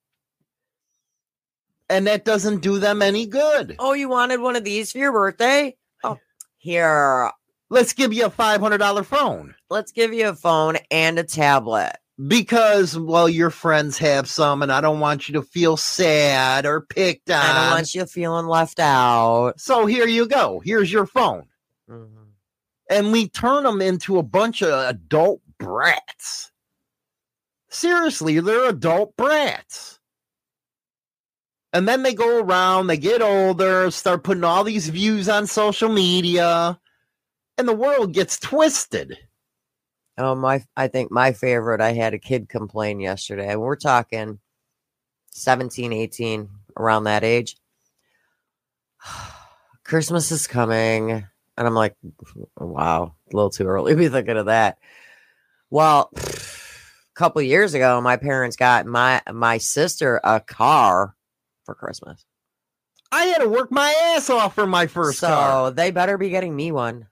[1.89, 3.77] And that doesn't do them any good.
[3.79, 5.77] Oh, you wanted one of these for your birthday?
[6.03, 6.19] Oh,
[6.59, 7.31] here.
[7.69, 11.93] Let's give you a $500 phone Let's give you a phone and a tablet.
[12.29, 16.83] because, well, your friends have some, and I don't want you to feel sad or
[16.83, 17.41] picked on.
[17.41, 19.55] I don't want you feeling left out.
[19.59, 20.61] so here you go.
[20.65, 21.47] Here's your phone.
[21.91, 22.09] Mhm.
[22.91, 26.51] and we turn them into a bunch of adult brats.
[27.69, 29.99] Seriously, they're adult brats.
[31.73, 35.89] And then they go around, they get older, start putting all these views on social
[35.89, 36.79] media,
[37.57, 39.17] and the world gets twisted.
[40.19, 40.63] Oh my!
[40.77, 41.81] I think my favorite.
[41.81, 43.49] I had a kid complain yesterday.
[43.49, 44.39] and We're talking
[45.31, 47.57] 17, 18, around that age.
[49.85, 51.97] Christmas is coming, and I'm like,
[52.59, 54.77] wow, a little too early to be thinking of that.
[55.73, 56.21] Well, a
[57.15, 61.17] couple years ago, my parents got my my sister a car
[61.65, 62.27] for Christmas.
[63.11, 65.71] I had to work my ass off for my first so car.
[65.71, 67.07] they better be getting me one.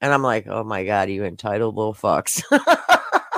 [0.00, 2.42] And I'm like, oh my god, you entitled little fucks.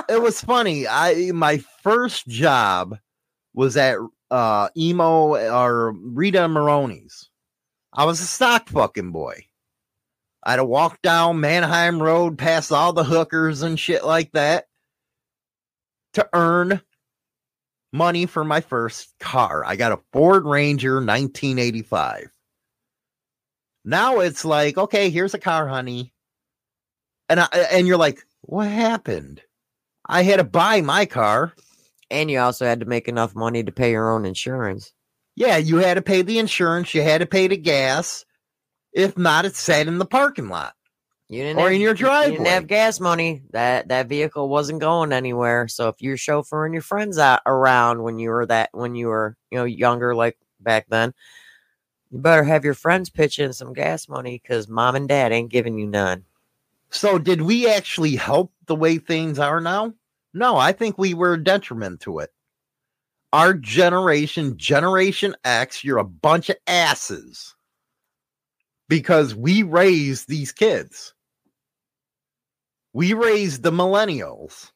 [0.07, 0.87] It was funny.
[0.87, 2.99] I my first job
[3.55, 3.97] was at
[4.29, 7.31] uh emo or Rita Maroney's.
[7.91, 9.44] I was a stock fucking boy.
[10.45, 14.65] I had to walk down Mannheim Road past all the hookers and shit like that
[16.13, 16.81] to earn
[17.93, 19.63] money for my first car.
[19.65, 22.29] I got a Ford Ranger 1985.
[23.85, 26.13] Now it's like, okay, here's a car, honey.
[27.29, 29.41] And I, and you're like, what happened?
[30.07, 31.53] I had to buy my car.
[32.09, 34.93] and you also had to make enough money to pay your own insurance.
[35.35, 38.24] Yeah, you had to pay the insurance, you had to pay the gas.
[38.95, 40.73] If not, it sat in the parking lot.
[41.27, 42.31] You didn't Or have, in your driveway.
[42.31, 43.43] you didn't have gas money.
[43.51, 45.67] That that vehicle wasn't going anywhere.
[45.67, 49.35] So if you're chauffeuring your friends out around when you were that when you were
[49.51, 51.13] you know younger like back then,
[52.09, 55.51] you better have your friends pitch in some gas money because mom and dad ain't
[55.51, 56.23] giving you none.
[56.91, 59.93] So, did we actually help the way things are now?
[60.33, 62.31] No, I think we were a detriment to it.
[63.33, 67.54] Our generation, Generation X, you're a bunch of asses
[68.87, 71.13] because we raised these kids.
[72.93, 74.71] We raised the millennials.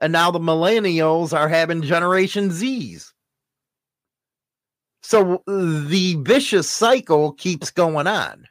[0.00, 3.12] And now the millennials are having Generation Z's.
[5.02, 8.46] So the vicious cycle keeps going on.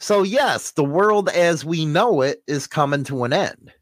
[0.00, 3.72] So, yes, the world as we know it is coming to an end.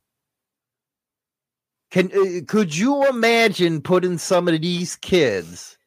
[1.90, 5.77] Can uh, could you imagine putting some of these kids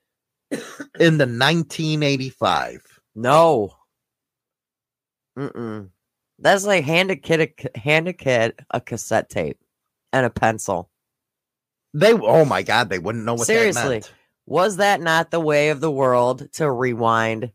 [1.00, 3.00] in the 1985?
[3.16, 3.74] No.
[5.38, 5.90] Mm-mm.
[6.40, 9.60] That's like hand a kid a hand a kid a cassette tape
[10.12, 10.90] and a pencil.
[11.94, 14.00] They oh my god, they wouldn't know what Seriously.
[14.00, 14.12] that.
[14.46, 17.52] Was that not the way of the world to rewind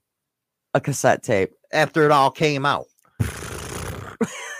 [0.72, 1.52] a cassette tape?
[1.72, 2.86] after it all came out.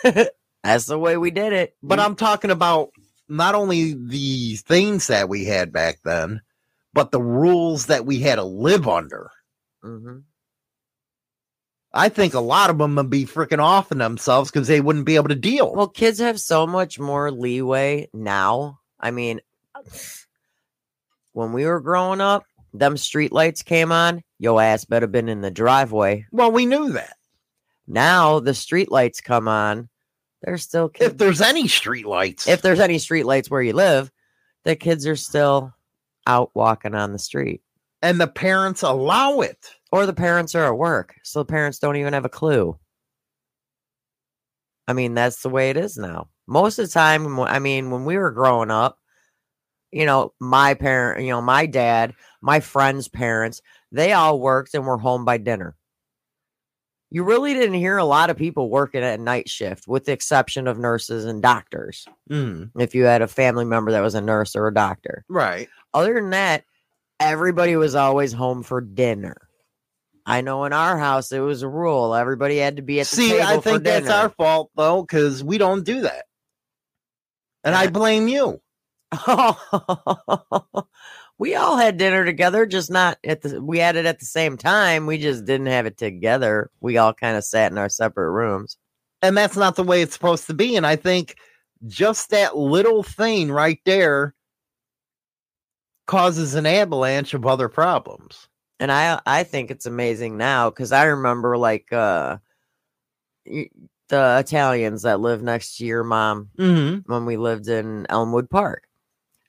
[0.02, 1.76] That's the way we did it.
[1.82, 2.90] But I'm talking about
[3.28, 6.40] not only the things that we had back then,
[6.96, 9.30] but the rules that we had to live under.
[9.84, 10.22] Mhm.
[11.92, 15.06] I think a lot of them would be freaking off in themselves because they wouldn't
[15.06, 15.72] be able to deal.
[15.74, 18.80] Well, kids have so much more leeway now.
[18.98, 19.40] I mean,
[21.32, 24.22] when we were growing up, them street lights came on.
[24.38, 26.26] Yo ass better been in the driveway.
[26.32, 27.16] well, we knew that.
[27.86, 29.88] Now the street lights come on.
[30.42, 31.12] They're still kids.
[31.12, 34.10] If there's any street lights, if there's any street lights where you live,
[34.64, 35.72] the kids are still
[36.26, 37.62] out walking on the street.
[38.02, 39.74] and the parents allow it.
[39.92, 42.78] Or the parents are at work, so the parents don't even have a clue.
[44.88, 46.28] I mean, that's the way it is now.
[46.46, 48.98] Most of the time, I mean, when we were growing up,
[49.92, 53.62] you know, my parent, you know, my dad, my friends' parents,
[53.92, 55.75] they all worked and were home by dinner.
[57.10, 60.66] You really didn't hear a lot of people working at night shift, with the exception
[60.66, 62.04] of nurses and doctors.
[62.30, 65.68] Mm, If you had a family member that was a nurse or a doctor, right.
[65.94, 66.64] other than that,
[67.20, 69.36] everybody was always home for dinner.
[70.28, 73.16] I know in our house it was a rule; everybody had to be at the
[73.16, 76.24] See, I think that's our fault though, because we don't do that.
[77.62, 78.60] And I blame you.
[81.38, 83.62] we all had dinner together, just not at the.
[83.62, 85.06] We had it at the same time.
[85.06, 86.70] We just didn't have it together.
[86.80, 88.76] We all kind of sat in our separate rooms.
[89.22, 90.76] And that's not the way it's supposed to be.
[90.76, 91.36] And I think
[91.86, 94.34] just that little thing right there
[96.06, 98.48] causes an avalanche of other problems.
[98.78, 102.38] and I I think it's amazing now because I remember like uh
[103.44, 103.68] the
[104.38, 107.10] Italians that live next to your mom Mm-hmm.
[107.12, 108.85] when we lived in Elmwood Park.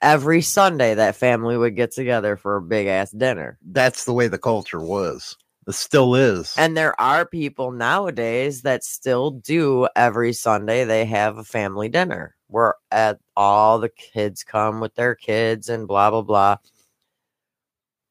[0.07, 3.59] Every Sunday, that family would get together for a big ass dinner.
[3.61, 5.35] That's the way the culture was.
[5.67, 6.55] It still is.
[6.57, 10.85] And there are people nowadays that still do every Sunday.
[10.85, 15.89] They have a family dinner where at all the kids come with their kids and
[15.89, 16.55] blah blah blah.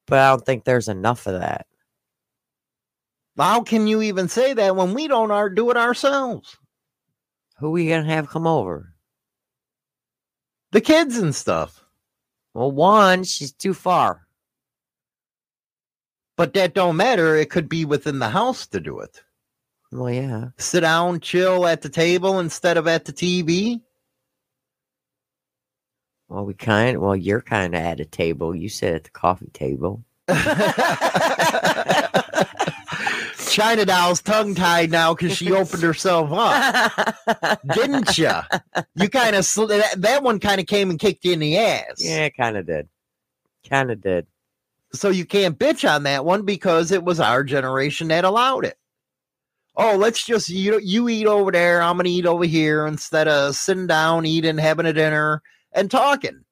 [0.07, 1.67] But I don't think there's enough of that.
[3.39, 6.59] How can you even say that when we don't our, do it ourselves?
[7.59, 8.93] Who we gonna have come over?
[10.73, 11.86] The kids and stuff.
[12.57, 14.27] Well, one, she's too far.
[16.39, 17.37] But that don't matter.
[17.37, 19.23] It could be within the house to do it.
[19.93, 20.47] Well, yeah.
[20.57, 23.83] Sit down, chill at the table instead of at the TV.
[26.31, 26.99] Well, we kind.
[26.99, 28.57] Well, you're kind of at a table.
[28.57, 30.03] You sit at the coffee table.
[33.49, 38.31] China Doll's tongue tied now because she opened herself up, didn't you?
[38.95, 41.59] You kind of sl- that, that one kind of came and kicked you in the
[41.59, 41.97] ass.
[41.99, 42.89] yeah, kind of did.
[43.69, 44.27] Kind of did.
[44.93, 48.79] So you can't bitch on that one because it was our generation that allowed it.
[49.77, 53.55] Oh, let's just you you eat over there, I'm gonna eat over here instead of
[53.57, 55.43] sitting down, eating, having a dinner,
[55.73, 56.46] and talking.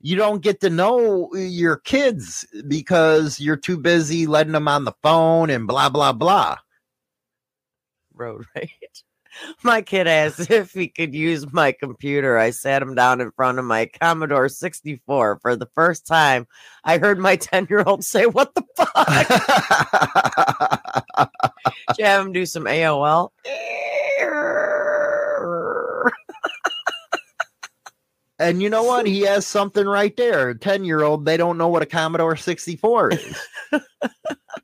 [0.00, 4.94] You don't get to know your kids because you're too busy letting them on the
[5.02, 6.56] phone and blah blah blah.
[8.14, 9.04] Road rage.
[9.62, 12.38] My kid asked if he could use my computer.
[12.38, 16.46] I sat him down in front of my Commodore 64 for the first time.
[16.84, 19.08] I heard my 10 year old say, What the fuck?
[21.88, 23.30] Did you have him do some AOL?
[28.38, 29.06] And you know what?
[29.06, 30.54] He has something right there.
[30.54, 33.48] 10 year old, they don't know what a Commodore 64 is.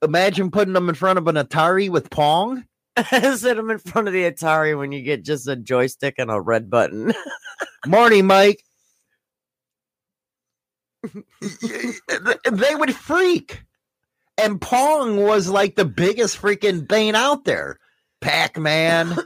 [0.02, 2.64] Imagine putting them in front of an Atari with Pong.
[3.10, 6.40] Sit him in front of the Atari when you get just a joystick and a
[6.40, 7.12] red button.
[7.86, 8.62] Morning, Mike.
[11.42, 13.62] they would freak.
[14.38, 17.78] And Pong was like the biggest freaking thing out there.
[18.20, 19.16] Pac Man.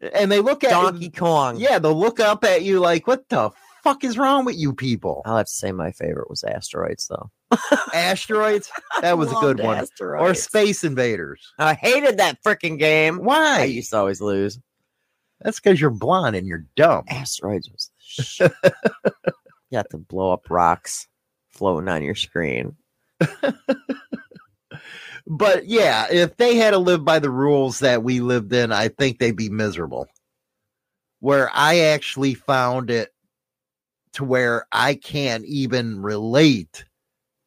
[0.00, 1.56] And they look at Donkey Kong.
[1.58, 3.50] Yeah, they'll look up at you like, what the
[3.82, 5.22] fuck is wrong with you people?
[5.24, 7.30] I'll have to say my favorite was Asteroids, though.
[7.94, 8.70] Asteroids?
[9.00, 9.86] That was a good one.
[10.00, 11.52] Or Space Invaders.
[11.58, 13.18] I hated that freaking game.
[13.18, 13.60] Why?
[13.60, 14.58] I used to always lose.
[15.40, 17.04] That's because you're blonde and you're dumb.
[17.08, 18.52] Asteroids was shit.
[19.70, 21.08] you have to blow up rocks
[21.50, 22.76] floating on your screen.
[25.26, 28.88] But yeah, if they had to live by the rules that we lived in, I
[28.88, 30.06] think they'd be miserable.
[31.20, 33.12] Where I actually found it
[34.12, 36.84] to where I can't even relate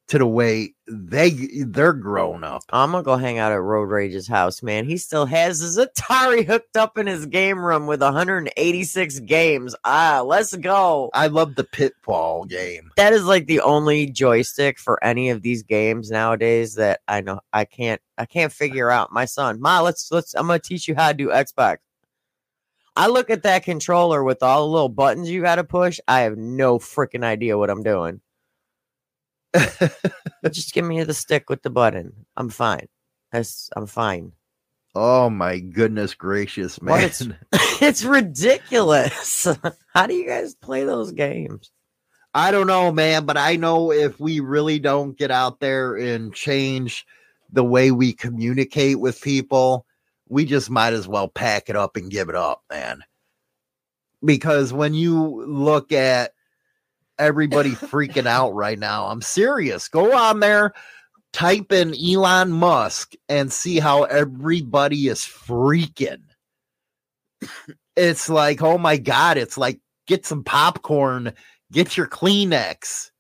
[0.10, 1.30] to the way they
[1.66, 2.64] they're grown up.
[2.70, 4.86] I'm gonna go hang out at Road Rage's house, man.
[4.86, 9.76] He still has his Atari hooked up in his game room with 186 games.
[9.84, 11.10] Ah, let's go.
[11.14, 12.92] I love the pitfall game.
[12.98, 17.42] That is like the only joystick for any of these games nowadays that I know
[17.54, 19.12] I can't I can't figure out.
[19.12, 21.78] My son, Ma, let's let's I'm gonna teach you how to do Xbox.
[22.96, 26.00] I look at that controller with all the little buttons you gotta push.
[26.08, 28.22] I have no freaking idea what I'm doing.
[30.52, 32.26] Just give me the stick with the button.
[32.38, 32.88] I'm fine.
[33.32, 34.32] That's I'm fine.
[34.96, 37.04] Oh my goodness gracious, man.
[37.04, 37.28] it's-
[37.82, 39.48] it's ridiculous.
[39.94, 41.72] How do you guys play those games?
[42.34, 46.34] I don't know, man, but I know if we really don't get out there and
[46.34, 47.06] change
[47.52, 49.86] the way we communicate with people,
[50.28, 53.04] we just might as well pack it up and give it up, man.
[54.24, 56.34] Because when you look at
[57.20, 59.88] everybody freaking out right now, I'm serious.
[59.88, 60.74] Go on there,
[61.34, 66.24] type in Elon Musk and see how everybody is freaking.
[67.96, 71.34] It's like, oh my God, it's like get some popcorn,
[71.72, 73.12] get your Kleenex,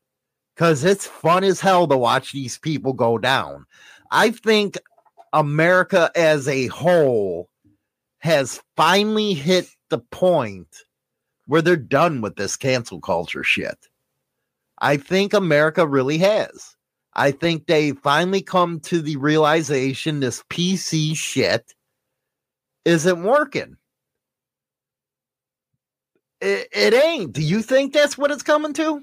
[0.56, 3.66] because it's fun as hell to watch these people go down.
[4.12, 4.78] I think
[5.34, 7.50] America as a whole
[8.20, 10.68] has finally hit the point
[11.50, 13.88] where they're done with this cancel culture shit.
[14.82, 16.76] I think America really has.
[17.14, 21.74] I think they finally come to the realization this PC shit
[22.86, 23.78] isn't working.
[26.40, 27.34] It, it ain't.
[27.34, 29.02] Do you think that's what it's coming to?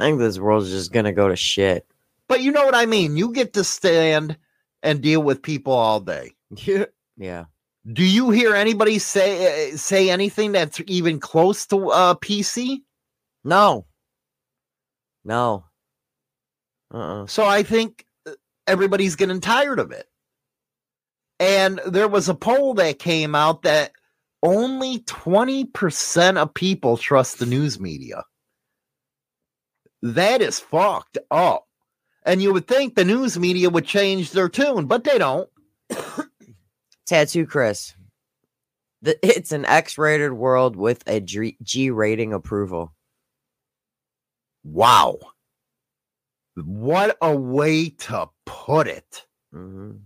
[0.00, 1.86] I think this world's just gonna go to shit.
[2.26, 3.16] But you know what I mean.
[3.16, 4.36] You get to stand
[4.82, 6.32] and deal with people all day.
[7.16, 7.44] yeah.
[7.90, 12.78] Do you hear anybody say uh, say anything that's even close to uh, PC?
[13.44, 13.86] No.
[15.24, 15.64] No.
[16.92, 17.26] Uh-uh.
[17.26, 18.32] So I think uh,
[18.66, 20.06] everybody's getting tired of it.
[21.38, 23.92] And there was a poll that came out that
[24.42, 28.24] only 20% of people trust the news media.
[30.02, 31.66] That is fucked up.
[32.24, 35.48] And you would think the news media would change their tune, but they don't.
[37.06, 37.94] Tattoo Chris.
[39.02, 42.94] The, it's an X-rated world with a G rating approval.
[44.64, 45.18] Wow.
[46.56, 49.26] What a way to put it.
[49.54, 50.00] Mhm.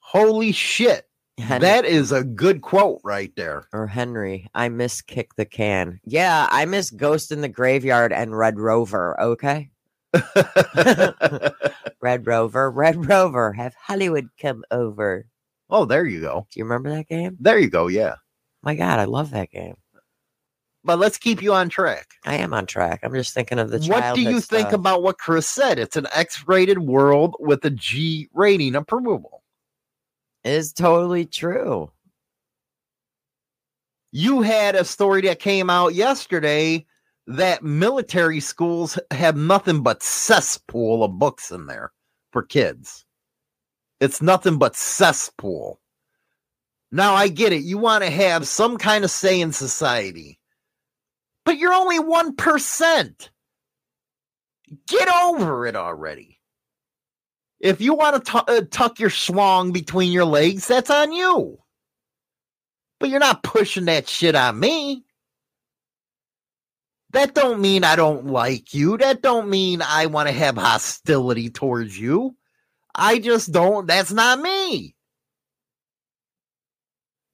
[0.00, 1.06] Holy shit.
[1.38, 3.68] Hen- That is a good quote right there.
[3.72, 6.00] or Henry, I miss Kick the Can.
[6.04, 9.20] Yeah, I miss Ghost in the Graveyard and Red Rover.
[9.20, 9.70] Okay,
[12.00, 15.26] Red Rover, Red Rover, have Hollywood come over.
[15.70, 16.46] Oh, there you go.
[16.50, 17.36] Do you remember that game?
[17.40, 17.88] There you go.
[17.88, 18.16] Yeah.
[18.62, 19.76] My God, I love that game.
[20.84, 22.14] But let's keep you on track.
[22.24, 23.00] I am on track.
[23.02, 23.78] I'm just thinking of the.
[23.80, 24.72] What do you think stuff.
[24.72, 25.78] about what Chris said?
[25.78, 29.42] It's an X rated world with a G rating approval.
[30.44, 31.90] Is totally true.
[34.12, 36.86] You had a story that came out yesterday
[37.26, 41.92] that military schools have nothing but cesspool of books in there
[42.32, 43.04] for kids.
[44.00, 45.80] It's nothing but cesspool.
[46.90, 47.62] Now I get it.
[47.62, 50.38] You want to have some kind of say in society,
[51.44, 53.28] but you're only 1%.
[54.86, 56.38] Get over it already.
[57.60, 61.58] If you want to tu- uh, tuck your schlong between your legs, that's on you.
[63.00, 65.04] But you're not pushing that shit on me.
[67.12, 68.98] That don't mean I don't like you.
[68.98, 72.36] That don't mean I want to have hostility towards you.
[72.98, 73.86] I just don't.
[73.86, 74.96] That's not me.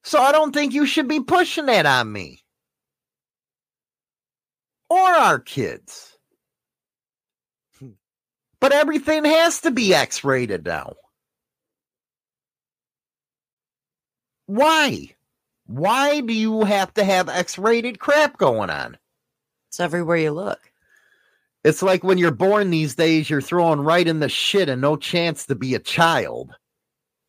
[0.03, 2.43] So I don't think you should be pushing that on me
[4.89, 6.17] or our kids.
[8.59, 10.93] But everything has to be X rated now.
[14.45, 15.15] Why?
[15.65, 18.97] Why do you have to have X rated crap going on?
[19.69, 20.59] It's everywhere you look.
[21.65, 24.95] It's like when you're born these days, you're thrown right in the shit and no
[24.95, 26.53] chance to be a child.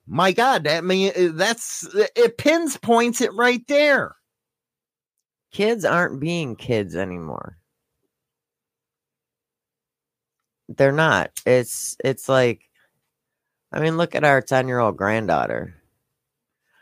[0.07, 4.15] My God, that mean uh, that's it pins points it right there.
[5.53, 7.57] Kids aren't being kids anymore.
[10.69, 11.31] They're not.
[11.47, 12.61] It's it's like
[13.73, 15.75] I mean, look at our 10-year-old granddaughter.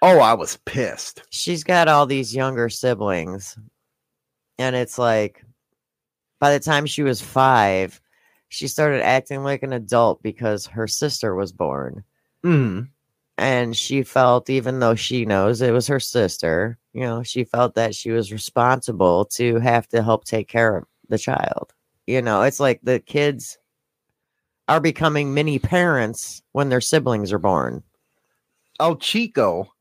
[0.02, 1.22] Oh, I was pissed.
[1.30, 3.56] She's got all these younger siblings.
[4.58, 5.44] And it's like
[6.44, 7.98] by the time she was 5,
[8.50, 12.04] she started acting like an adult because her sister was born.
[12.44, 12.90] Mm.
[13.38, 17.74] and she felt even though she knows it was her sister you know she felt
[17.76, 21.72] that she was responsible to have to help take care of the child
[22.06, 23.56] you know it's like the kids
[24.68, 27.82] are becoming mini parents when their siblings are born
[28.78, 29.72] Oh, Chico,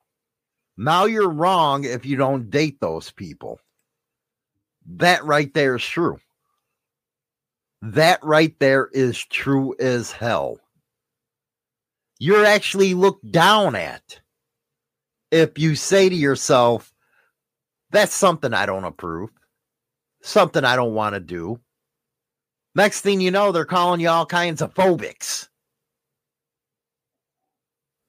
[0.78, 3.60] now you're wrong if you don't date those people.
[4.86, 6.20] That right there is true.
[7.84, 10.60] That right there is true as hell.
[12.18, 14.22] You're actually looked down at
[15.32, 16.94] if you say to yourself,
[17.92, 19.32] that's something I don't approve,
[20.22, 21.60] something I don't want to do.
[22.76, 25.50] Next thing you know, they're calling you all kinds of phobics.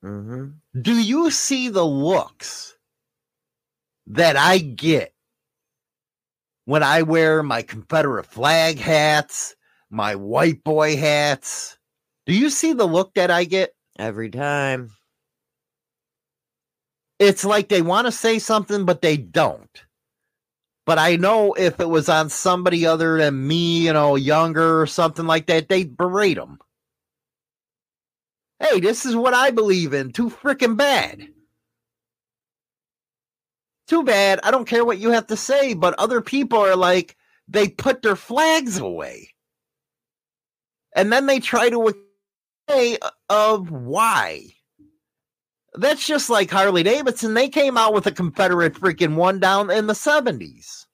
[0.02, 0.50] hmm
[0.80, 2.76] Do you see the looks
[4.06, 5.14] that I get
[6.66, 9.56] when I wear my Confederate flag hats,
[9.94, 11.78] my white boy hats?
[12.26, 13.74] Do you see the look that I get?
[13.98, 14.90] every time
[17.18, 19.84] It's like they want to say something, but they don't.
[20.86, 24.86] But I know if it was on somebody other than me, you know, younger or
[24.86, 26.58] something like that, they'd berate them.
[28.60, 30.12] Hey, this is what I believe in.
[30.12, 31.28] Too freaking bad.
[33.88, 34.40] Too bad.
[34.42, 37.16] I don't care what you have to say, but other people are like,
[37.48, 39.33] they put their flags away.
[40.94, 41.94] And then they try to
[42.68, 44.46] say of why.
[45.74, 47.34] That's just like Harley Davidson.
[47.34, 50.86] They came out with a Confederate freaking one down in the 70s.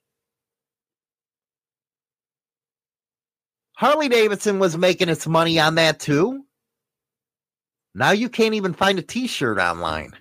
[3.77, 6.45] Harley Davidson was making its money on that too.
[7.95, 10.13] Now you can't even find a t shirt online.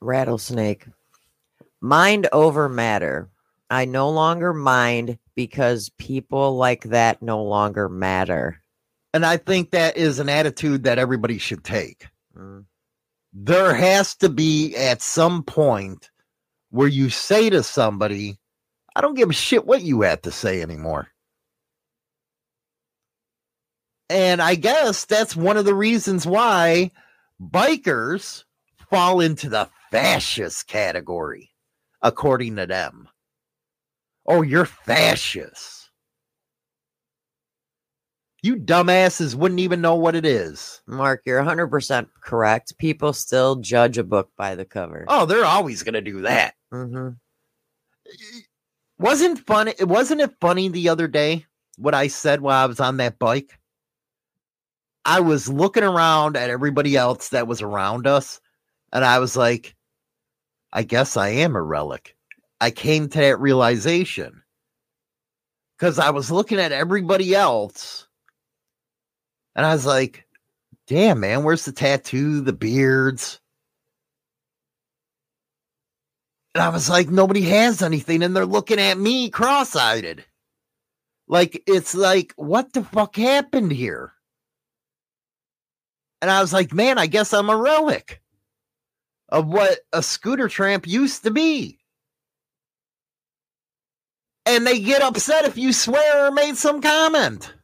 [0.00, 0.86] Rattlesnake.
[1.80, 3.28] Mind over matter.
[3.70, 8.62] I no longer mind because people like that no longer matter.
[9.12, 12.06] And I think that is an attitude that everybody should take.
[12.36, 12.64] Mm.
[13.32, 16.10] There has to be at some point
[16.70, 18.38] where you say to somebody,
[18.96, 21.08] I don't give a shit what you have to say anymore.
[24.10, 26.90] And I guess that's one of the reasons why
[27.40, 28.44] bikers
[28.90, 31.50] fall into the fascist category,
[32.00, 33.08] according to them.
[34.28, 35.90] Oh, you're fascist.
[38.42, 40.80] You dumbasses wouldn't even know what it is.
[40.86, 42.78] Mark, you're 100% correct.
[42.78, 45.06] People still judge a book by the cover.
[45.08, 46.54] Oh, they're always going to do that.
[46.72, 47.08] Mm-hmm.
[48.98, 49.74] Wasn't funny.
[49.80, 53.58] Wasn't it funny the other day what I said while I was on that bike?
[55.04, 58.40] I was looking around at everybody else that was around us,
[58.92, 59.74] and I was like,
[60.72, 62.14] I guess I am a relic.
[62.60, 64.42] I came to that realization
[65.76, 68.08] because I was looking at everybody else,
[69.54, 70.26] and I was like,
[70.86, 73.40] damn, man, where's the tattoo, the beards?
[76.54, 80.24] And I was like, nobody has anything, and they're looking at me cross eyed.
[81.28, 84.12] Like, it's like, what the fuck happened here?
[86.20, 88.20] And I was like, man, I guess I'm a relic
[89.28, 91.77] of what a scooter tramp used to be.
[94.48, 97.54] And they get upset if you swear or made some comment.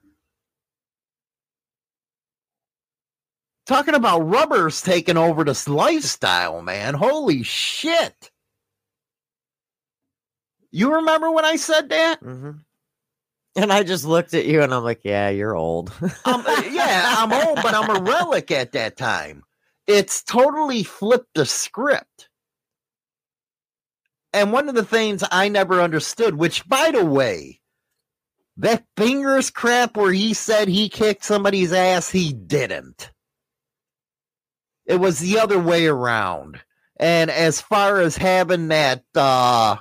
[3.67, 6.95] Talking about rubbers taking over this lifestyle, man.
[6.95, 8.31] Holy shit.
[10.73, 12.21] You remember when I said that?
[12.21, 12.53] hmm
[13.57, 15.93] And I just looked at you and I'm like, yeah, you're old.
[16.25, 19.45] I'm, uh, yeah, I'm old, but I'm a relic at that time.
[19.87, 22.29] It's totally flipped the script.
[24.35, 27.61] And one of the things I never understood, which by the way,
[28.57, 33.13] that fingers crap where he said he kicked somebody's ass, he didn't.
[34.87, 36.61] It was the other way around.
[36.99, 39.77] And as far as having that uh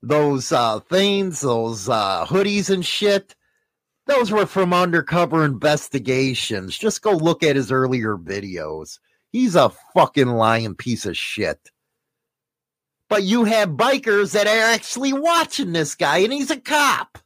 [0.00, 3.34] those uh things, those uh hoodies and shit,
[4.06, 6.78] those were from undercover investigations.
[6.78, 9.00] Just go look at his earlier videos.
[9.32, 11.72] He's a fucking lying piece of shit.
[13.08, 17.18] But you have bikers that are actually watching this guy, and he's a cop.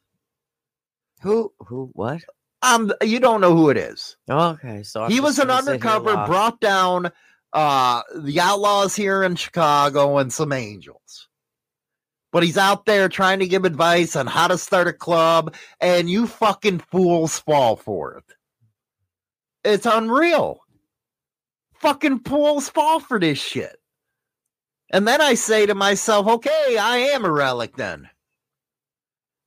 [1.22, 1.52] who?
[1.66, 1.90] Who?
[1.94, 2.22] What?
[2.62, 4.16] Um, you don't know who it is.
[4.30, 7.10] Okay, so I'm he was an gonna sit here undercover, brought down
[7.52, 11.28] uh the outlaws here in Chicago and some angels.
[12.32, 16.10] But he's out there trying to give advice on how to start a club, and
[16.10, 18.24] you fucking fools fall for it.
[19.64, 20.60] It's unreal.
[21.74, 23.79] Fucking fools fall for this shit.
[24.90, 28.08] And then I say to myself, okay, I am a relic then.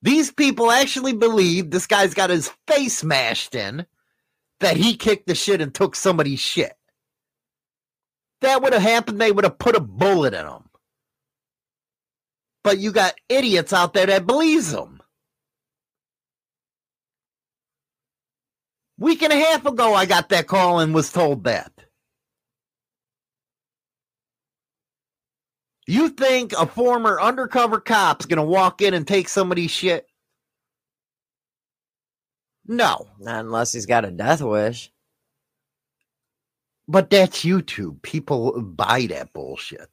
[0.02, 3.86] These people actually believe this guy's got his face smashed in,
[4.60, 6.74] that he kicked the shit and took somebody's shit.
[8.42, 10.70] That would have happened, they would have put a bullet in him.
[12.64, 15.02] But you got idiots out there that believes him.
[18.98, 21.72] Week and a half ago, I got that call and was told that.
[25.88, 30.08] You think a former undercover cop's gonna walk in and take somebody's shit?
[32.68, 34.92] No, Not unless he's got a death wish.
[36.88, 38.02] but that's YouTube.
[38.04, 39.90] People buy that bullshit.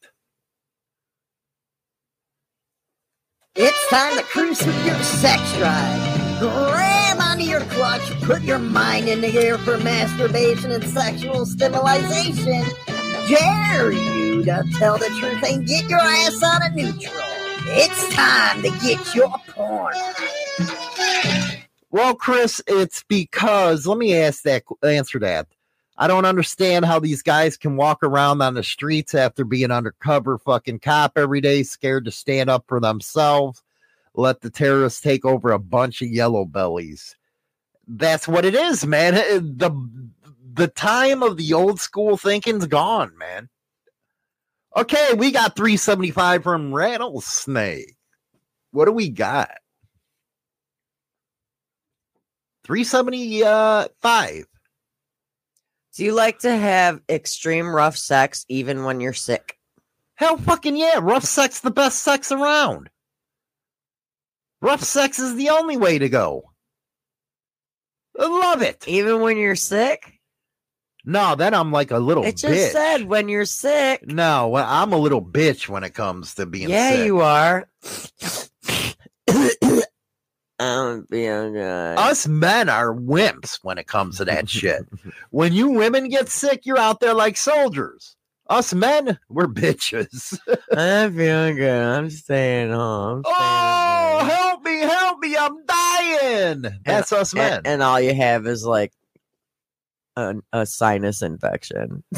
[3.56, 6.40] It's time to cruise with your sex drive.
[6.40, 12.64] Grab onto your clutch, put your mind in the air for masturbation and sexual stimulation.
[13.30, 17.14] Dare you to tell the truth and get your ass out of neutral.
[17.66, 19.94] It's time to get your porn.
[21.92, 25.46] Well, Chris, it's because let me ask that answer that.
[25.96, 30.36] I don't understand how these guys can walk around on the streets after being undercover
[30.38, 33.62] fucking cop every day, scared to stand up for themselves,
[34.14, 37.14] let the terrorists take over a bunch of yellow bellies.
[37.86, 39.14] That's what it is, man.
[39.56, 39.70] The
[40.52, 43.48] the time of the old school thinking's gone, man.
[44.76, 47.96] Okay, we got 375 from Rattlesnake.
[48.70, 49.50] What do we got?
[52.64, 54.46] 375.
[55.96, 59.58] Do you like to have extreme rough sex even when you're sick?
[60.14, 61.00] Hell fucking yeah.
[61.00, 62.90] Rough sex the best sex around.
[64.60, 66.52] Rough sex is the only way to go.
[68.18, 68.86] I love it.
[68.86, 70.19] Even when you're sick?
[71.04, 72.72] No, then I'm like a little It just bitch.
[72.72, 74.06] said when you're sick.
[74.06, 77.06] no, well, I'm a little bitch when it comes to being yeah, sick.
[77.06, 77.68] you are.
[80.60, 81.96] I'm feeling good.
[81.96, 84.82] Uh, us men are wimps when it comes to that shit.
[85.30, 88.16] When you women get sick, you're out there like soldiers.
[88.50, 90.38] Us men, we're bitches.
[90.76, 91.82] I'm feeling good.
[91.82, 93.22] I'm staying home.
[93.24, 94.28] I'm staying oh, home.
[94.28, 96.64] help me, help me, I'm dying.
[96.84, 97.58] That's us men.
[97.58, 98.92] and, and all you have is like
[100.16, 102.02] a, a sinus infection.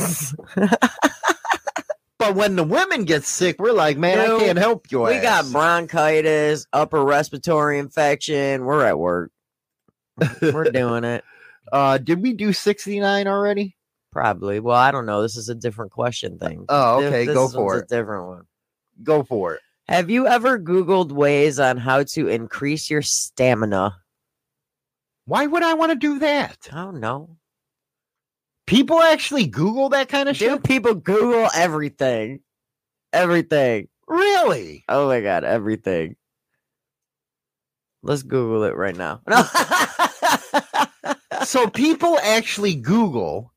[2.18, 5.02] but when the women get sick, we're like, man, I can't help you.
[5.02, 8.64] we got bronchitis, upper respiratory infection.
[8.64, 9.30] We're at work.
[10.40, 11.24] We're doing it.
[11.72, 13.76] uh did we do 69 already?
[14.10, 14.60] Probably.
[14.60, 15.22] Well, I don't know.
[15.22, 16.66] This is a different question thing.
[16.68, 17.88] Oh, okay, this go one's for a it.
[17.88, 18.42] different one.
[19.02, 19.60] Go for it.
[19.88, 23.96] Have you ever Googled ways on how to increase your stamina?
[25.24, 26.68] Why would I want to do that?
[26.72, 27.36] I don't know.
[28.72, 30.64] People actually Google that kind of Do shit?
[30.64, 32.40] people Google everything?
[33.12, 33.88] Everything.
[34.08, 34.82] Really?
[34.88, 36.16] Oh my god, everything.
[38.02, 39.20] Let's Google it right now.
[39.28, 39.42] No.
[41.44, 43.52] so people actually Google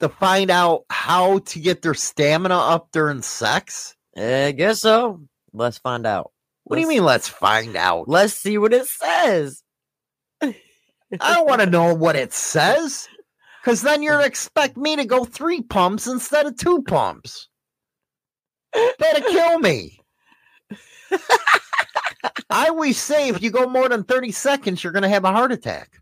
[0.00, 3.94] to find out how to get their stamina up during sex?
[4.16, 5.20] I guess so.
[5.52, 6.32] Let's find out.
[6.64, 8.08] What do you mean, let's find out?
[8.08, 9.62] Let's see what it says.
[10.42, 10.54] I
[11.20, 13.08] don't want to know what it says.
[13.60, 17.48] Because then you're expect me to go three pumps instead of two pumps.
[18.72, 20.00] That'd kill me.
[22.48, 25.32] I always say if you go more than 30 seconds, you're going to have a
[25.32, 26.00] heart attack.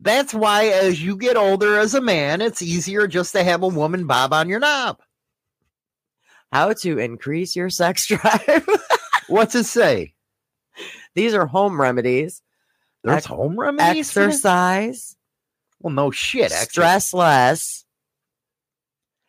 [0.00, 3.68] That's why, as you get older as a man, it's easier just to have a
[3.68, 4.98] woman bob on your knob.
[6.52, 8.68] How to increase your sex drive.
[9.28, 10.14] What's it say?
[11.14, 12.42] These are home remedies.
[13.02, 14.08] There's Ex- home remedies.
[14.08, 15.16] Exercise.
[15.84, 16.44] Well, no shit.
[16.46, 16.70] Exercise.
[16.70, 17.84] stress less.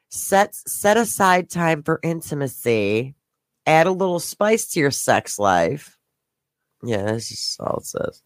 [0.10, 3.14] Set set aside time for intimacy.
[3.66, 5.98] Add a little spice to your sex life.
[6.82, 8.22] Yeah, that's just all it says.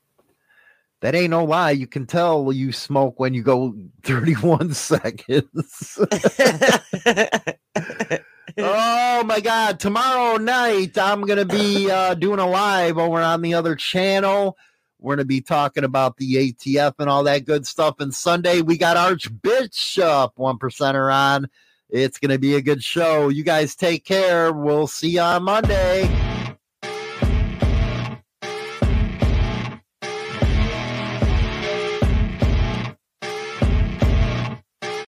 [1.02, 1.72] That ain't no lie.
[1.72, 3.74] You can tell you smoke when you go
[4.04, 6.00] 31 seconds.
[8.60, 9.80] oh my god!
[9.80, 14.56] Tomorrow night I'm gonna be uh, doing a live over on the other channel.
[15.00, 18.00] We're gonna be talking about the ATF and all that good stuff.
[18.00, 21.48] And Sunday we got Archbishop one percenter on.
[21.90, 23.30] It's gonna be a good show.
[23.30, 24.52] You guys take care.
[24.52, 26.19] We'll see you on Monday.